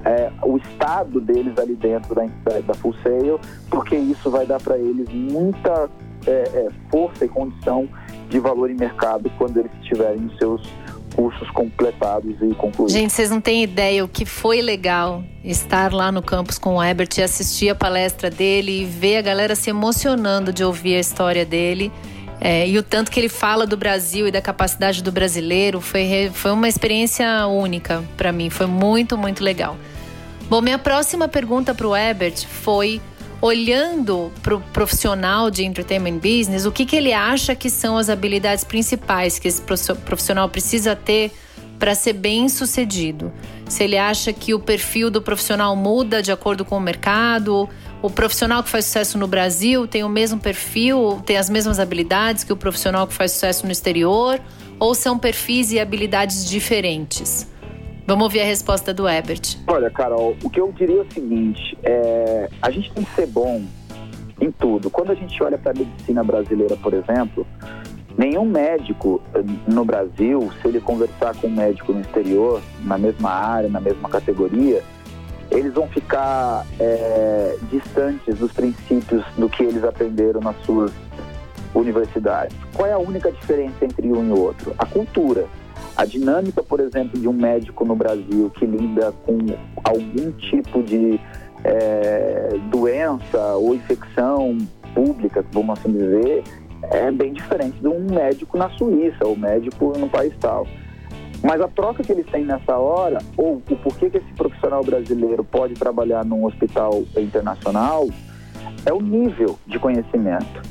é, 0.05 0.31
o 0.43 0.57
estado 0.57 1.19
deles 1.19 1.57
ali 1.57 1.75
dentro 1.75 2.15
da, 2.15 2.23
da 2.23 2.73
Sail, 3.03 3.39
porque 3.69 3.95
isso 3.95 4.29
vai 4.29 4.45
dar 4.45 4.61
para 4.61 4.77
eles 4.77 5.09
muita 5.09 5.89
é, 6.25 6.31
é, 6.31 6.67
força 6.89 7.25
e 7.25 7.27
condição 7.27 7.87
de 8.29 8.39
valor 8.39 8.69
em 8.69 8.75
mercado 8.75 9.29
quando 9.37 9.57
eles 9.57 9.71
estiverem 9.81 10.25
os 10.25 10.37
seus 10.37 10.61
cursos 11.15 11.49
completados 11.51 12.35
e 12.41 12.53
concluídos. 12.55 12.93
Gente, 12.93 13.13
vocês 13.13 13.29
não 13.29 13.39
têm 13.39 13.63
ideia 13.63 14.03
o 14.03 14.07
que 14.07 14.25
foi 14.25 14.61
legal 14.61 15.23
estar 15.43 15.93
lá 15.93 16.11
no 16.11 16.21
campus 16.21 16.57
com 16.57 16.75
o 16.75 16.83
Ebert 16.83 17.17
e 17.17 17.21
assistir 17.21 17.69
a 17.69 17.75
palestra 17.75 18.29
dele 18.29 18.81
e 18.81 18.85
ver 18.85 19.17
a 19.17 19.21
galera 19.21 19.55
se 19.55 19.69
emocionando 19.69 20.51
de 20.51 20.63
ouvir 20.63 20.95
a 20.95 20.99
história 20.99 21.45
dele. 21.45 21.91
É, 22.41 22.67
e 22.67 22.77
o 22.77 22.83
tanto 22.83 23.09
que 23.09 23.19
ele 23.19 23.29
fala 23.29 23.65
do 23.65 23.77
Brasil 23.77 24.27
e 24.27 24.31
da 24.31 24.41
capacidade 24.41 25.01
do 25.01 25.11
brasileiro 25.11 25.79
foi, 25.79 26.29
foi 26.33 26.51
uma 26.51 26.67
experiência 26.67 27.47
única 27.47 28.03
para 28.17 28.31
mim. 28.31 28.49
Foi 28.49 28.65
muito, 28.65 29.17
muito 29.17 29.43
legal. 29.43 29.77
Bom, 30.49 30.59
minha 30.59 30.77
próxima 30.77 31.27
pergunta 31.27 31.73
para 31.73 31.87
o 31.87 31.95
Ebert 31.95 32.45
foi 32.45 33.01
olhando 33.43 34.31
para 34.41 34.55
o 34.55 34.61
profissional 34.61 35.51
de 35.51 35.65
entertainment 35.65 36.17
business, 36.19 36.65
o 36.65 36.71
que, 36.71 36.85
que 36.85 36.95
ele 36.95 37.11
acha 37.11 37.53
que 37.53 37.69
são 37.69 37.97
as 37.97 38.09
habilidades 38.09 38.63
principais 38.63 39.37
que 39.37 39.49
esse 39.49 39.61
profissional 39.61 40.47
precisa 40.47 40.95
ter 40.95 41.29
para 41.77 41.93
ser 41.93 42.13
bem 42.13 42.47
sucedido? 42.47 43.33
Se 43.67 43.83
ele 43.83 43.97
acha 43.97 44.31
que 44.31 44.53
o 44.53 44.59
perfil 44.61 45.11
do 45.11 45.21
profissional 45.21 45.75
muda 45.75 46.23
de 46.23 46.31
acordo 46.31 46.63
com 46.63 46.77
o 46.77 46.79
mercado, 46.79 47.67
o 48.01 48.09
profissional 48.09 48.63
que 48.63 48.69
faz 48.69 48.85
sucesso 48.85 49.17
no 49.17 49.27
Brasil 49.27 49.89
tem 49.89 50.05
o 50.05 50.09
mesmo 50.09 50.39
perfil, 50.39 51.21
tem 51.25 51.35
as 51.35 51.49
mesmas 51.49 51.81
habilidades 51.81 52.45
que 52.45 52.53
o 52.53 52.55
profissional 52.55 53.05
que 53.05 53.13
faz 53.13 53.33
sucesso 53.33 53.65
no 53.65 53.73
exterior, 53.73 54.39
ou 54.79 54.95
são 54.95 55.19
perfis 55.19 55.73
e 55.73 55.81
habilidades 55.81 56.45
diferentes? 56.45 57.45
Vamos 58.05 58.23
ouvir 58.25 58.41
a 58.41 58.45
resposta 58.45 58.93
do 58.93 59.07
Ebert. 59.07 59.57
Olha, 59.67 59.89
Carol, 59.89 60.35
o 60.43 60.49
que 60.49 60.59
eu 60.59 60.71
diria 60.71 60.99
é 60.99 61.01
o 61.01 61.11
seguinte: 61.11 61.77
é, 61.83 62.49
a 62.61 62.69
gente 62.69 62.91
tem 62.91 63.03
que 63.03 63.15
ser 63.15 63.27
bom 63.27 63.63
em 64.41 64.51
tudo. 64.51 64.89
Quando 64.89 65.11
a 65.11 65.15
gente 65.15 65.41
olha 65.41 65.57
para 65.57 65.71
a 65.71 65.73
medicina 65.73 66.23
brasileira, 66.23 66.75
por 66.75 66.93
exemplo, 66.93 67.47
nenhum 68.17 68.45
médico 68.45 69.21
eh, 69.33 69.41
no 69.67 69.85
Brasil, 69.85 70.51
se 70.61 70.67
ele 70.67 70.81
conversar 70.81 71.35
com 71.35 71.47
um 71.47 71.51
médico 71.51 71.93
no 71.93 72.01
exterior, 72.01 72.61
na 72.83 72.97
mesma 72.97 73.29
área, 73.29 73.69
na 73.69 73.79
mesma 73.79 74.09
categoria, 74.09 74.83
eles 75.49 75.73
vão 75.73 75.87
ficar 75.87 76.65
é, 76.79 77.57
distantes 77.71 78.37
dos 78.37 78.51
princípios 78.51 79.23
do 79.37 79.47
que 79.47 79.63
eles 79.63 79.83
aprenderam 79.83 80.41
nas 80.41 80.55
suas 80.65 80.91
universidades. 81.73 82.55
Qual 82.73 82.87
é 82.87 82.93
a 82.93 82.97
única 82.97 83.31
diferença 83.31 83.85
entre 83.85 84.11
um 84.11 84.27
e 84.27 84.31
outro? 84.31 84.73
A 84.77 84.85
cultura. 84.85 85.45
A 85.95 86.05
dinâmica, 86.05 86.63
por 86.63 86.79
exemplo, 86.79 87.19
de 87.19 87.27
um 87.27 87.33
médico 87.33 87.85
no 87.85 87.95
Brasil 87.95 88.51
que 88.57 88.65
lida 88.65 89.11
com 89.25 89.37
algum 89.83 90.31
tipo 90.33 90.81
de 90.81 91.19
é, 91.63 92.49
doença 92.71 93.55
ou 93.55 93.75
infecção 93.75 94.57
pública, 94.93 95.45
vamos 95.51 95.79
assim 95.79 95.91
dizer, 95.91 96.43
é 96.91 97.11
bem 97.11 97.31
diferente 97.31 97.79
de 97.79 97.87
um 97.87 98.07
médico 98.11 98.57
na 98.57 98.69
Suíça 98.71 99.25
ou 99.25 99.37
médico 99.37 99.93
no 99.97 100.09
país 100.09 100.33
tal. 100.39 100.67
Mas 101.43 101.61
a 101.61 101.67
troca 101.67 102.01
que 102.01 102.11
eles 102.11 102.25
têm 102.27 102.45
nessa 102.45 102.77
hora, 102.77 103.19
ou 103.37 103.61
o 103.69 103.75
porquê 103.77 104.09
que 104.09 104.17
esse 104.17 104.33
profissional 104.33 104.83
brasileiro 104.83 105.43
pode 105.43 105.73
trabalhar 105.73 106.25
num 106.25 106.45
hospital 106.45 107.03
internacional, 107.17 108.07
é 108.85 108.93
o 108.93 109.01
nível 109.01 109.59
de 109.67 109.77
conhecimento. 109.77 110.61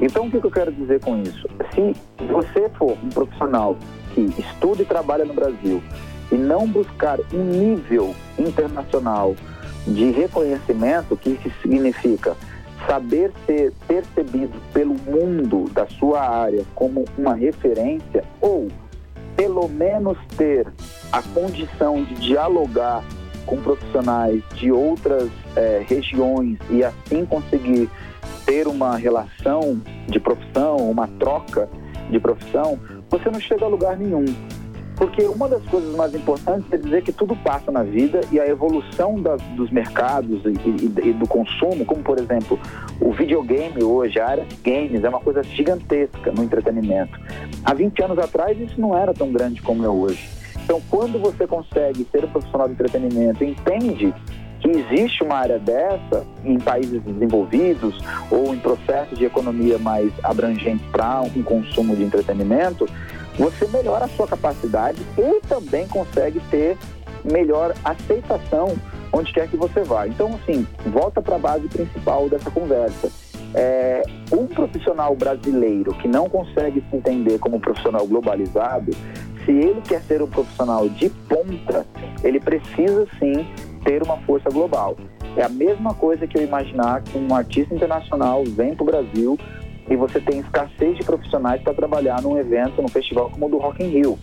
Então, 0.00 0.26
o 0.26 0.30
que 0.30 0.36
eu 0.36 0.50
quero 0.50 0.72
dizer 0.72 1.00
com 1.00 1.20
isso? 1.22 1.48
Se 1.74 1.94
você 2.26 2.68
for 2.70 2.96
um 3.02 3.08
profissional 3.08 3.76
que 4.26 4.40
estuda 4.40 4.82
e 4.82 4.86
trabalha 4.86 5.24
no 5.24 5.34
Brasil 5.34 5.82
e 6.30 6.34
não 6.34 6.66
buscar 6.66 7.18
um 7.32 7.44
nível 7.44 8.14
internacional 8.38 9.34
de 9.86 10.10
reconhecimento, 10.10 11.16
que 11.16 11.30
isso 11.30 11.50
significa 11.62 12.36
saber 12.86 13.32
ser 13.46 13.72
percebido 13.86 14.60
pelo 14.72 14.94
mundo 14.94 15.70
da 15.72 15.86
sua 15.86 16.20
área 16.20 16.64
como 16.74 17.04
uma 17.16 17.34
referência 17.34 18.24
ou 18.40 18.68
pelo 19.36 19.68
menos 19.68 20.18
ter 20.36 20.66
a 21.12 21.22
condição 21.22 22.02
de 22.04 22.14
dialogar 22.16 23.02
com 23.46 23.56
profissionais 23.56 24.42
de 24.54 24.70
outras 24.70 25.30
é, 25.56 25.84
regiões 25.86 26.58
e 26.70 26.84
assim 26.84 27.24
conseguir 27.24 27.88
ter 28.44 28.66
uma 28.66 28.96
relação 28.96 29.80
de 30.06 30.20
profissão, 30.20 30.76
uma 30.90 31.06
troca 31.18 31.68
de 32.10 32.18
profissão, 32.18 32.78
você 33.10 33.30
não 33.30 33.40
chega 33.40 33.64
a 33.64 33.68
lugar 33.68 33.96
nenhum. 33.96 34.24
Porque 34.96 35.22
uma 35.22 35.48
das 35.48 35.62
coisas 35.66 35.94
mais 35.94 36.12
importantes 36.12 36.72
é 36.72 36.76
dizer 36.76 37.02
que 37.04 37.12
tudo 37.12 37.36
passa 37.36 37.70
na 37.70 37.84
vida 37.84 38.20
e 38.32 38.40
a 38.40 38.46
evolução 38.48 39.22
da, 39.22 39.36
dos 39.36 39.70
mercados 39.70 40.42
e, 40.44 40.48
e, 40.48 41.08
e, 41.10 41.12
do 41.12 41.26
consumo, 41.28 41.84
como 41.84 42.02
por 42.02 42.18
exemplo 42.18 42.58
o 43.00 43.12
videogame 43.12 43.80
hoje, 43.80 44.18
a 44.18 44.28
área 44.28 44.44
de 44.44 44.56
games, 44.56 45.04
é 45.04 45.08
uma 45.08 45.20
coisa 45.20 45.40
gigantesca 45.44 46.32
no 46.32 46.42
entretenimento. 46.42 47.16
Há 47.64 47.74
20 47.74 48.02
anos 48.02 48.18
atrás 48.18 48.58
isso 48.58 48.80
não 48.80 48.96
era 48.96 49.14
tão 49.14 49.30
grande 49.30 49.62
como 49.62 49.84
é 49.84 49.88
hoje. 49.88 50.28
Então, 50.64 50.82
quando 50.90 51.18
você 51.18 51.46
consegue 51.46 52.04
ser 52.10 52.24
um 52.24 52.28
profissional 52.28 52.66
de 52.66 52.74
entretenimento, 52.74 53.44
entende 53.44 54.12
que 54.60 54.68
existe 54.68 55.22
uma 55.22 55.36
área 55.36 55.58
dessa 55.58 56.26
em 56.44 56.58
países 56.58 57.02
desenvolvidos 57.02 57.98
ou 58.30 58.54
em 58.54 58.58
processos 58.58 59.18
de 59.18 59.24
economia 59.24 59.78
mais 59.78 60.12
abrangentes 60.22 60.86
para 60.90 61.20
um 61.22 61.42
consumo 61.42 61.94
de 61.94 62.02
entretenimento, 62.02 62.88
você 63.38 63.66
melhora 63.68 64.06
a 64.06 64.08
sua 64.08 64.26
capacidade 64.26 65.00
e 65.16 65.40
também 65.46 65.86
consegue 65.86 66.40
ter 66.50 66.76
melhor 67.24 67.74
aceitação 67.84 68.76
onde 69.12 69.32
quer 69.32 69.48
que 69.48 69.56
você 69.56 69.82
vá. 69.82 70.06
Então, 70.06 70.38
assim, 70.42 70.66
volta 70.86 71.22
para 71.22 71.36
a 71.36 71.38
base 71.38 71.68
principal 71.68 72.28
dessa 72.28 72.50
conversa. 72.50 73.10
É, 73.54 74.02
um 74.30 74.46
profissional 74.46 75.14
brasileiro 75.16 75.94
que 75.94 76.06
não 76.06 76.28
consegue 76.28 76.84
se 76.90 76.96
entender 76.96 77.38
como 77.38 77.56
um 77.56 77.60
profissional 77.60 78.06
globalizado, 78.06 78.90
se 79.44 79.52
ele 79.52 79.80
quer 79.80 80.02
ser 80.02 80.20
um 80.20 80.28
profissional 80.28 80.86
de 80.86 81.08
ponta, 81.08 81.86
ele 82.22 82.38
precisa 82.38 83.06
sim 83.18 83.46
ter 83.88 84.02
uma 84.02 84.18
força 84.18 84.50
global. 84.50 84.98
É 85.34 85.42
a 85.42 85.48
mesma 85.48 85.94
coisa 85.94 86.26
que 86.26 86.36
eu 86.36 86.42
imaginar 86.42 87.00
que 87.02 87.16
um 87.16 87.34
artista 87.34 87.74
internacional 87.74 88.44
vem 88.44 88.74
para 88.74 88.82
o 88.82 88.86
Brasil 88.86 89.38
e 89.88 89.96
você 89.96 90.20
tem 90.20 90.40
escassez 90.40 90.98
de 90.98 91.02
profissionais 91.02 91.62
para 91.62 91.72
trabalhar 91.72 92.20
num 92.20 92.36
evento, 92.36 92.82
num 92.82 92.88
festival 92.88 93.30
como 93.30 93.46
o 93.46 93.48
do 93.48 93.56
Rock 93.56 93.82
in 93.82 93.88
Rio. 93.88 94.18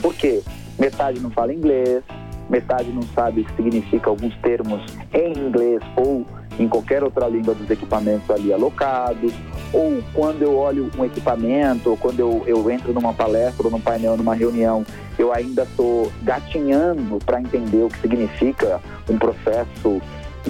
Por 0.00 0.12
quê? 0.14 0.42
Metade 0.80 1.20
não 1.20 1.30
fala 1.30 1.54
inglês, 1.54 2.02
metade 2.50 2.90
não 2.90 3.02
sabe 3.02 3.42
o 3.42 3.44
que 3.44 3.54
significa 3.54 4.10
alguns 4.10 4.36
termos 4.38 4.82
em 5.12 5.38
inglês 5.38 5.80
ou 5.96 6.26
em 6.58 6.68
qualquer 6.68 7.02
outra 7.02 7.26
língua 7.28 7.54
dos 7.54 7.68
equipamentos 7.70 8.28
ali 8.30 8.52
alocados, 8.52 9.32
ou 9.72 10.02
quando 10.12 10.42
eu 10.42 10.56
olho 10.56 10.90
um 10.96 11.04
equipamento, 11.04 11.90
ou 11.90 11.96
quando 11.96 12.20
eu, 12.20 12.42
eu 12.46 12.70
entro 12.70 12.92
numa 12.92 13.12
palestra, 13.12 13.66
ou 13.66 13.70
num 13.70 13.80
painel, 13.80 14.16
numa 14.16 14.34
reunião, 14.34 14.84
eu 15.18 15.32
ainda 15.32 15.62
estou 15.62 16.12
gatinhando 16.22 17.18
para 17.24 17.40
entender 17.40 17.82
o 17.82 17.88
que 17.88 18.00
significa 18.00 18.80
um 19.08 19.18
processo 19.18 20.00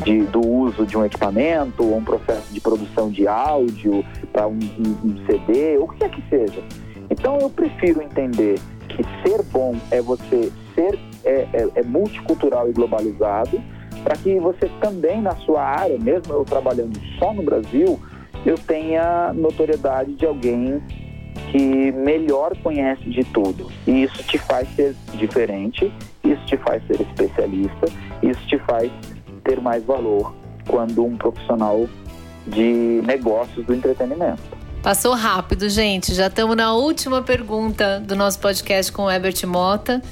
de, 0.03 0.23
do 0.23 0.41
uso 0.47 0.85
de 0.85 0.97
um 0.97 1.05
equipamento, 1.05 1.85
ou 1.85 1.97
um 1.97 2.05
processo 2.05 2.53
de 2.53 2.61
produção 2.61 3.11
de 3.11 3.27
áudio 3.29 4.05
para 4.33 4.47
um, 4.47 4.59
um, 4.59 5.09
um 5.09 5.27
CD, 5.27 5.79
ou 5.79 5.85
o 5.85 5.89
que 5.89 5.99
quer 5.99 6.11
que 6.11 6.23
seja. 6.29 6.63
Então 7.11 7.39
eu 7.39 7.49
prefiro 7.49 8.03
entender 8.03 8.59
que 8.89 9.03
ser 9.23 9.43
bom 9.45 9.77
é 9.91 10.01
você 10.01 10.51
ser 10.75 10.99
é, 11.25 11.47
é, 11.53 11.69
é 11.77 11.83
multicultural 11.83 12.69
e 12.69 12.73
globalizado, 12.73 13.63
para 14.05 14.17
que 14.17 14.39
você 14.39 14.71
também 14.81 15.21
na 15.21 15.35
sua 15.37 15.63
área, 15.63 15.99
mesmo 15.99 16.33
eu 16.33 16.45
trabalhando 16.45 17.01
só 17.19 17.33
no 17.33 17.43
Brasil, 17.43 17.99
eu 18.45 18.57
tenha 18.57 19.33
notoriedade 19.33 20.13
de 20.15 20.27
alguém 20.27 20.81
que 21.51 21.91
melhor 21.93 22.57
conhece 22.63 23.09
de 23.09 23.25
tudo. 23.25 23.73
E 23.87 24.05
isso 24.05 24.23
te 24.25 24.39
faz 24.39 24.69
ser 24.77 24.95
diferente, 25.15 25.91
isso 26.23 26.45
te 26.47 26.57
faz 26.59 26.87
ser 26.87 27.01
especialista, 27.01 27.87
isso 28.23 28.47
te 28.47 28.59
faz 28.59 28.93
ter 29.43 29.61
mais 29.61 29.83
valor 29.85 30.35
quando 30.69 31.05
um 31.05 31.17
profissional 31.17 31.89
de 32.47 33.01
negócios 33.05 33.65
do 33.65 33.75
entretenimento. 33.75 34.43
Passou 34.83 35.15
rápido, 35.15 35.69
gente. 35.71 36.13
Já 36.13 36.27
estamos 36.27 36.55
na 36.57 36.75
última 36.75 37.23
pergunta 37.23 37.99
do 38.01 38.15
nosso 38.15 38.39
podcast 38.39 38.93
com 38.93 39.05
o 39.05 39.11
Herbert 39.11 39.47
Mota. 39.47 40.03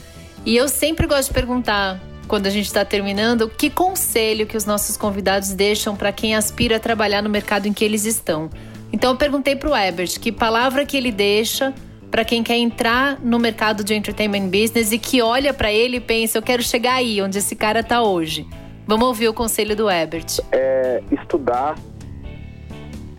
E 0.47 0.57
eu 0.57 0.67
sempre 0.67 1.07
gosto 1.07 1.29
de 1.29 1.35
perguntar, 1.35 2.01
quando 2.33 2.47
a 2.47 2.51
gente 2.51 2.65
está 2.65 2.83
terminando, 2.83 3.47
que 3.47 3.69
conselho 3.69 4.47
que 4.47 4.57
os 4.57 4.65
nossos 4.65 4.97
convidados 4.97 5.53
deixam 5.53 5.95
para 5.95 6.11
quem 6.11 6.35
aspira 6.35 6.77
a 6.77 6.81
trabalhar 6.81 7.21
no 7.21 7.29
mercado 7.29 7.67
em 7.69 7.75
que 7.75 7.85
eles 7.85 8.07
estão. 8.07 8.49
Então 8.91 9.11
eu 9.11 9.19
perguntei 9.19 9.55
para 9.55 9.69
o 9.69 9.77
Herbert 9.77 10.19
que 10.19 10.33
palavra 10.33 10.87
que 10.87 10.97
ele 10.97 11.13
deixa 11.13 11.75
para 12.11 12.25
quem 12.25 12.43
quer 12.43 12.57
entrar 12.57 13.21
no 13.21 13.39
mercado 13.39 13.85
de 13.85 13.95
entertainment 13.95 14.49
business 14.49 14.93
e 14.93 14.99
que 14.99 15.21
olha 15.21 15.53
para 15.53 15.71
ele 15.71 15.99
e 15.99 16.01
pensa, 16.01 16.39
eu 16.39 16.43
quero 16.43 16.63
chegar 16.63 16.95
aí, 16.95 17.21
onde 17.21 17.37
esse 17.37 17.55
cara 17.55 17.81
está 17.81 18.01
hoje. 18.03 18.47
Vamos 18.87 19.09
ouvir 19.09 19.29
o 19.29 19.35
conselho 19.35 19.77
do 19.77 19.91
Herbert. 19.91 20.41
É 20.53 21.03
estudar 21.13 21.75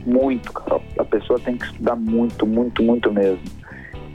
muito, 0.07 0.51
Carol. 0.51 0.81
A 0.97 1.05
pessoa 1.05 1.39
tem 1.39 1.55
que 1.55 1.65
estudar 1.65 1.95
muito, 1.95 2.47
muito, 2.47 2.81
muito 2.81 3.11
mesmo. 3.11 3.43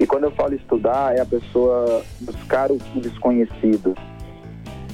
E 0.01 0.05
quando 0.09 0.25
eu 0.25 0.33
falo 0.33 0.55
estudar, 0.57 1.17
é 1.17 1.21
a 1.21 1.27
pessoa 1.27 2.05
buscar 2.21 2.73
o 2.73 2.79
desconhecido. 2.97 3.95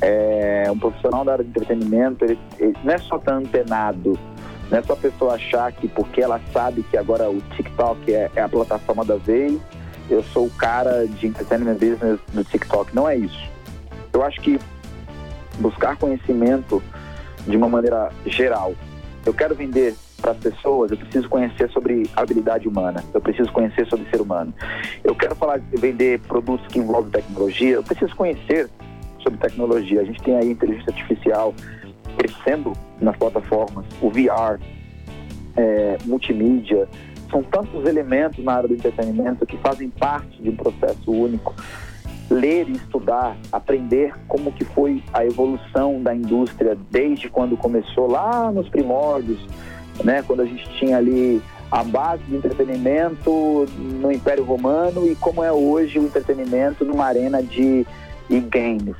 É, 0.07 0.71
um 0.71 0.79
profissional 0.79 1.25
da 1.25 1.33
área 1.33 1.45
de 1.45 1.51
entretenimento, 1.51 2.25
ele, 2.25 2.38
ele 2.59 2.77
não 2.85 2.93
é 2.93 2.99
só 2.99 3.17
estar 3.17 3.35
antenado, 3.35 4.19
não 4.71 4.79
é 4.79 4.83
só 4.83 4.93
a 4.93 4.97
pessoa 4.97 5.35
achar 5.35 5.73
que 5.73 5.88
porque 5.88 6.21
ela 6.21 6.38
sabe 6.53 6.83
que 6.83 6.97
agora 6.99 7.31
o 7.31 7.40
TikTok 7.57 8.12
é, 8.12 8.31
é 8.37 8.43
a 8.43 8.49
plataforma 8.49 9.05
da 9.05 9.17
vez, 9.17 9.59
eu 10.11 10.23
sou 10.25 10.47
o 10.47 10.51
cara 10.51 11.07
de 11.07 11.27
entertainment 11.27 11.75
business 11.75 12.21
do 12.33 12.45
TikTok. 12.45 12.95
Não 12.95 13.09
é 13.09 13.17
isso. 13.17 13.51
Eu 14.12 14.23
acho 14.23 14.40
que 14.43 14.59
buscar 15.59 15.97
conhecimento 15.97 16.83
de 17.47 17.57
uma 17.57 17.69
maneira 17.69 18.11
geral. 18.27 18.75
Eu 19.25 19.33
quero 19.33 19.55
vender 19.55 19.95
para 20.21 20.33
as 20.33 20.38
pessoas, 20.38 20.90
eu 20.90 20.97
preciso 20.97 21.29
conhecer 21.29 21.71
sobre 21.71 22.09
habilidade 22.17 22.67
humana, 22.67 23.05
eu 23.12 23.21
preciso 23.21 23.53
conhecer 23.53 23.87
sobre 23.87 24.09
ser 24.11 24.21
humano. 24.21 24.55
Eu 25.03 25.14
quero 25.14 25.35
falar 25.35 25.61
vender 25.73 26.21
produtos 26.21 26.67
que 26.69 26.79
envolvem 26.79 27.11
tecnologia, 27.11 27.75
eu 27.75 27.83
preciso 27.83 28.14
conhecer 28.17 28.71
sobre 29.25 29.41
tecnologia. 29.41 30.03
A 30.03 30.05
gente 30.05 30.23
tem 30.23 30.37
aí 30.37 30.51
inteligência 30.51 30.93
artificial 30.93 31.53
crescendo 32.17 32.73
nas 33.01 33.17
plataformas, 33.17 33.85
o 34.01 34.09
VR, 34.09 34.61
é, 35.57 35.99
multimídia, 36.05 36.89
são 37.31 37.43
tantos 37.43 37.85
elementos 37.87 38.45
na 38.45 38.55
área 38.55 38.69
do 38.69 38.75
entretenimento 38.75 39.45
que 39.45 39.57
fazem 39.57 39.91
parte 39.91 40.41
de 40.41 40.51
um 40.51 40.57
processo 40.57 41.11
único. 41.11 41.53
Ler 42.31 42.69
e 42.69 42.73
estudar, 42.73 43.37
aprender 43.53 44.15
como 44.29 44.53
que 44.53 44.65
foi 44.65 45.03
a 45.13 45.27
evolução 45.27 46.01
da 46.01 46.15
indústria 46.15 46.77
desde 46.91 47.29
quando 47.29 47.57
começou 47.57 48.07
lá 48.07 48.51
nos 48.53 48.69
primórdios, 48.69 49.45
né? 50.03 50.23
Quando 50.23 50.41
a 50.41 50.47
gente 50.47 50.67
tinha 50.79 50.97
ali 50.97 51.43
a 51.71 51.83
base 51.83 52.23
de 52.25 52.37
entretenimento 52.37 53.67
no 54.01 54.11
Império 54.11 54.45
Romano 54.45 55.07
e 55.11 55.15
como 55.17 55.43
é 55.43 55.53
hoje 55.53 55.99
o 55.99 56.05
entretenimento 56.05 56.85
numa 56.85 57.05
arena 57.05 57.43
de 57.43 57.85
e-games, 58.29 58.97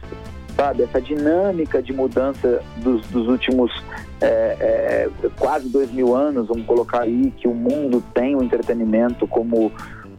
sabe? 0.57 0.83
Essa 0.83 1.01
dinâmica 1.01 1.83
de 1.83 1.93
mudança 1.93 2.63
dos, 2.79 3.07
dos 3.09 3.29
últimos 3.29 3.73
é, 4.21 4.27
é, 4.27 5.11
quase 5.39 5.69
dois 5.69 5.91
mil 5.91 6.15
anos, 6.15 6.49
vamos 6.49 6.67
colocar 6.67 7.03
aí, 7.03 7.33
que 7.37 7.49
o 7.49 7.55
mundo 7.55 8.03
tem 8.15 8.35
o 8.37 8.43
entretenimento 8.43 9.27
como 9.27 9.73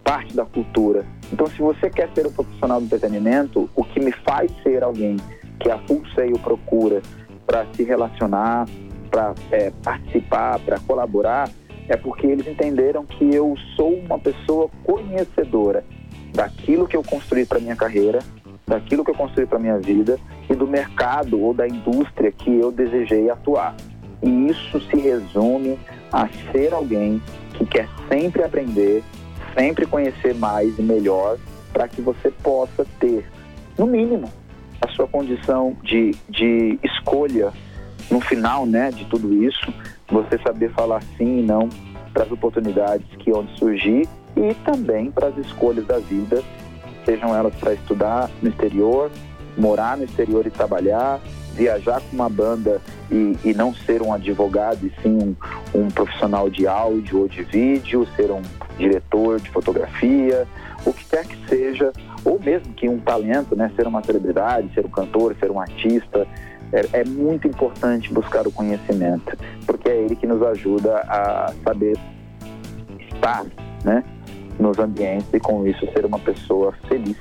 parte 0.04 0.36
da 0.36 0.46
cultura. 0.46 1.06
Então, 1.32 1.48
se 1.48 1.60
você 1.60 1.90
quer 1.90 2.10
ser 2.14 2.28
um 2.28 2.32
profissional 2.32 2.80
do 2.80 2.86
entretenimento, 2.86 3.70
o 3.76 3.84
que 3.84 4.00
me 4.00 4.12
faz 4.12 4.52
ser 4.62 4.84
alguém 4.84 5.18
que 5.60 5.70
a 5.70 5.80
Full 5.80 6.04
Sail 6.14 6.38
procura 6.40 7.02
para 7.46 7.66
se 7.74 7.84
relacionar, 7.84 8.68
para 9.10 9.34
é, 9.52 9.72
participar, 9.84 10.60
para 10.60 10.80
colaborar, 10.80 11.50
é 11.88 11.96
porque 11.96 12.28
eles 12.28 12.48
entenderam 12.48 13.06
que 13.06 13.34
eu 13.34 13.56
sou 13.76 13.94
uma 13.94 14.20
pessoa 14.20 14.70
conhecedora 14.84 15.84
daquilo 16.34 16.88
que 16.88 16.98
eu 16.98 17.04
construí 17.04 17.46
para 17.46 17.60
minha 17.60 17.76
carreira, 17.76 18.20
daquilo 18.68 19.04
que 19.04 19.12
eu 19.12 19.16
construí 19.16 19.46
para 19.46 19.60
minha 19.60 19.78
vida 19.78 20.18
e 20.50 20.56
do 20.56 20.68
mercado 20.68 21.40
ou 21.40 21.54
da 21.54 21.68
indústria 21.68 22.32
que 22.32 22.50
eu 22.50 22.72
desejei 22.72 23.30
atuar. 23.30 23.76
E 24.22 24.48
isso 24.48 24.80
se 24.90 24.98
resume 24.98 25.78
a 26.12 26.28
ser 26.52 26.74
alguém 26.74 27.22
que 27.54 27.66
quer 27.66 27.88
sempre 28.10 28.44
aprender, 28.44 29.04
sempre 29.58 29.86
conhecer 29.86 30.34
mais 30.34 30.78
e 30.80 30.82
melhor, 30.82 31.38
para 31.72 31.88
que 31.88 32.02
você 32.02 32.32
possa 32.32 32.86
ter, 33.00 33.26
no 33.78 33.86
mínimo, 33.86 34.32
a 34.82 34.88
sua 34.90 35.08
condição 35.08 35.76
de, 35.84 36.12
de 36.30 36.80
escolha 36.84 37.52
no 38.10 38.22
final 38.22 38.66
né, 38.66 38.92
de 38.92 39.06
tudo 39.06 39.34
isso, 39.44 39.74
você 40.08 40.38
saber 40.40 40.72
falar 40.72 41.02
sim 41.18 41.40
e 41.40 41.42
não 41.42 41.70
para 42.14 42.24
as 42.24 42.32
oportunidades 42.32 43.06
que 43.18 43.32
onde 43.32 43.58
surgir 43.58 44.08
e 44.38 44.54
também 44.66 45.12
para 45.12 45.28
as 45.28 45.38
escolhas 45.38 45.86
da 45.86 45.98
vida, 45.98 46.42
sejam 47.06 47.36
elas 47.36 47.54
para 47.56 47.74
estudar 47.74 48.30
no 48.42 48.50
exterior, 48.50 49.12
morar 49.58 49.98
no 49.98 50.04
exterior 50.04 50.46
e 50.46 50.50
trabalhar, 50.50 51.22
viajar 51.54 52.02
com 52.02 52.16
uma 52.16 52.30
banda 52.30 52.82
e, 53.10 53.38
e 53.44 53.54
não 53.54 53.74
ser 53.74 54.02
um 54.02 54.14
advogado 54.14 54.86
e 54.86 54.92
sim 55.02 55.18
um, 55.18 55.36
um, 55.80 55.88
profissional 55.88 56.50
de 56.50 56.68
áudio 56.68 57.22
ou 57.22 57.28
de 57.28 57.44
vídeo, 57.44 58.06
ser 58.16 58.32
um 58.32 58.42
diretor 58.78 59.40
de 59.40 59.50
fotografia, 59.50 60.46
o 60.86 60.92
que 60.92 61.06
quer 61.06 61.26
que 61.26 61.48
seja, 61.48 61.94
ou 62.26 62.40
mesmo 62.40 62.74
que 62.74 62.90
um 62.90 63.00
talento, 63.00 63.56
né, 63.56 63.72
ser 63.76 63.88
uma 63.88 64.04
celebridade, 64.04 64.74
ser 64.74 64.86
um 64.86 64.90
cantor, 64.90 65.36
ser 65.40 65.50
um 65.50 65.60
artista, 65.60 66.28
é, 66.74 67.02
é 67.02 67.06
muito 67.06 67.48
importante 67.48 68.12
buscar 68.12 68.46
o 68.46 68.52
conhecimento, 68.52 69.38
porque 69.66 69.90
é 69.90 69.96
ele 69.96 70.16
que 70.16 70.28
nos 70.28 70.42
ajuda 70.44 70.98
a 71.08 71.54
saber 71.64 71.98
estar 73.00 73.46
né, 73.84 74.04
nos 74.60 74.78
ambientes 74.80 75.28
e 75.34 75.40
com 75.40 75.66
isso 75.68 75.86
ser 75.94 76.06
uma 76.06 76.20
pessoa 76.20 76.74
feliz 76.88 77.18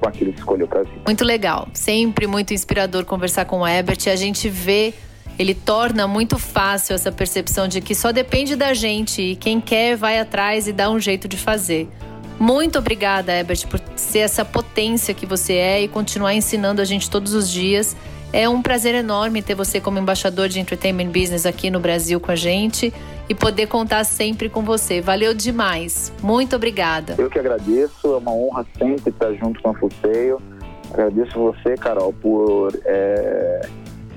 com 0.00 0.08
aquilo 0.08 0.32
que 0.32 0.38
escolheu 0.38 0.66
para 0.66 0.82
vida. 0.82 1.02
Muito 1.06 1.24
legal, 1.24 1.68
sempre 1.74 2.26
muito 2.26 2.54
inspirador 2.54 3.04
conversar 3.04 3.44
com 3.44 3.60
o 3.60 3.66
Herbert. 3.66 3.98
A 4.06 4.16
gente 4.16 4.48
vê 4.48 4.94
ele 5.38 5.54
torna 5.54 6.06
muito 6.06 6.38
fácil 6.38 6.94
essa 6.94 7.10
percepção 7.10 7.66
de 7.66 7.80
que 7.80 7.94
só 7.94 8.12
depende 8.12 8.54
da 8.56 8.74
gente 8.74 9.22
e 9.22 9.36
quem 9.36 9.58
quer 9.58 9.96
vai 9.96 10.18
atrás 10.18 10.68
e 10.68 10.72
dá 10.72 10.90
um 10.90 11.00
jeito 11.00 11.26
de 11.26 11.38
fazer. 11.38 11.88
Muito 12.38 12.78
obrigada, 12.78 13.32
Herbert, 13.32 13.66
por 13.66 13.80
ser 13.96 14.20
essa 14.20 14.44
potência 14.44 15.14
que 15.14 15.24
você 15.24 15.54
é 15.54 15.82
e 15.82 15.88
continuar 15.88 16.34
ensinando 16.34 16.82
a 16.82 16.84
gente 16.84 17.08
todos 17.08 17.32
os 17.32 17.50
dias. 17.50 17.96
É 18.32 18.48
um 18.48 18.62
prazer 18.62 18.94
enorme 18.94 19.42
ter 19.42 19.56
você 19.56 19.80
como 19.80 19.98
embaixador 19.98 20.48
de 20.48 20.60
entertainment 20.60 21.08
business 21.08 21.44
aqui 21.44 21.68
no 21.68 21.80
Brasil 21.80 22.20
com 22.20 22.30
a 22.30 22.36
gente 22.36 22.94
e 23.28 23.34
poder 23.34 23.66
contar 23.66 24.04
sempre 24.04 24.48
com 24.48 24.62
você. 24.62 25.00
Valeu 25.00 25.34
demais. 25.34 26.12
Muito 26.22 26.54
obrigada. 26.54 27.16
Eu 27.18 27.28
que 27.28 27.40
agradeço, 27.40 28.06
é 28.06 28.16
uma 28.16 28.32
honra 28.32 28.64
sempre 28.78 29.10
estar 29.10 29.32
junto 29.34 29.60
com 29.60 29.70
a 29.70 29.74
Fuseio. 29.74 30.40
Agradeço 30.92 31.38
você, 31.38 31.74
Carol, 31.74 32.12
por, 32.12 32.72
é, 32.84 33.68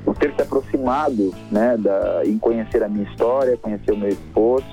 por 0.05 0.15
ter 0.15 0.31
se 0.35 0.43
aproximado 0.43 1.33
né, 1.51 1.75
da, 1.77 2.21
em 2.23 2.37
conhecer 2.37 2.83
a 2.83 2.87
minha 2.87 3.09
história, 3.09 3.57
conhecer 3.57 3.93
o 3.93 3.97
meu 3.97 4.09
esposo. 4.09 4.65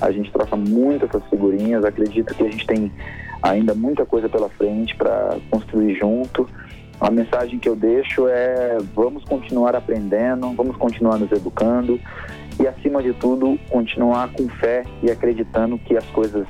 A 0.00 0.10
gente 0.10 0.32
troca 0.32 0.56
muito 0.56 1.04
essas 1.04 1.22
figurinhas. 1.30 1.84
Acredito 1.84 2.34
que 2.34 2.42
a 2.42 2.50
gente 2.50 2.66
tem 2.66 2.92
ainda 3.40 3.74
muita 3.74 4.04
coisa 4.04 4.28
pela 4.28 4.48
frente 4.48 4.96
para 4.96 5.36
construir 5.50 5.94
junto. 5.94 6.48
A 7.02 7.10
mensagem 7.10 7.58
que 7.58 7.68
eu 7.68 7.74
deixo 7.74 8.28
é: 8.28 8.78
vamos 8.94 9.24
continuar 9.24 9.74
aprendendo, 9.74 10.52
vamos 10.54 10.76
continuar 10.76 11.18
nos 11.18 11.32
educando 11.32 11.98
e, 12.60 12.66
acima 12.66 13.02
de 13.02 13.12
tudo, 13.14 13.58
continuar 13.68 14.32
com 14.32 14.48
fé 14.48 14.84
e 15.02 15.10
acreditando 15.10 15.76
que 15.78 15.96
as 15.96 16.06
coisas 16.10 16.46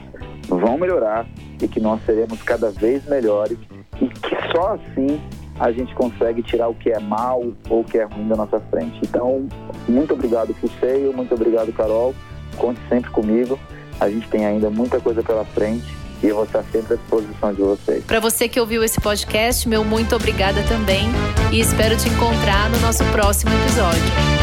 vão 0.46 0.76
melhorar 0.76 1.26
e 1.60 1.66
que 1.66 1.80
nós 1.80 2.04
seremos 2.04 2.42
cada 2.42 2.70
vez 2.70 3.06
melhores 3.06 3.56
e 3.98 4.06
que 4.06 4.36
só 4.54 4.74
assim 4.74 5.18
a 5.58 5.72
gente 5.72 5.94
consegue 5.94 6.42
tirar 6.42 6.68
o 6.68 6.74
que 6.74 6.90
é 6.90 6.98
mal 6.98 7.42
ou 7.70 7.80
o 7.80 7.84
que 7.84 7.96
é 7.96 8.04
ruim 8.04 8.28
da 8.28 8.36
nossa 8.36 8.60
frente. 8.60 9.00
Então, 9.02 9.46
muito 9.88 10.12
obrigado, 10.12 10.52
Fuseio, 10.54 11.14
muito 11.14 11.34
obrigado, 11.34 11.72
Carol. 11.72 12.14
conte 12.58 12.80
sempre 12.90 13.10
comigo. 13.10 13.58
A 13.98 14.10
gente 14.10 14.28
tem 14.28 14.44
ainda 14.44 14.68
muita 14.68 15.00
coisa 15.00 15.22
pela 15.22 15.46
frente 15.46 16.01
e 16.22 16.28
eu 16.28 16.36
vou 16.36 16.44
estar 16.44 16.64
sempre 16.70 16.94
à 16.94 16.96
disposição 16.96 17.52
de 17.52 17.62
vocês. 17.62 18.04
Para 18.04 18.20
você 18.20 18.48
que 18.48 18.60
ouviu 18.60 18.84
esse 18.84 19.00
podcast, 19.00 19.68
meu 19.68 19.84
muito 19.84 20.14
obrigada 20.14 20.62
também 20.68 21.06
e 21.50 21.60
espero 21.60 21.96
te 21.96 22.08
encontrar 22.08 22.70
no 22.70 22.78
nosso 22.80 23.04
próximo 23.06 23.50
episódio. 23.62 24.41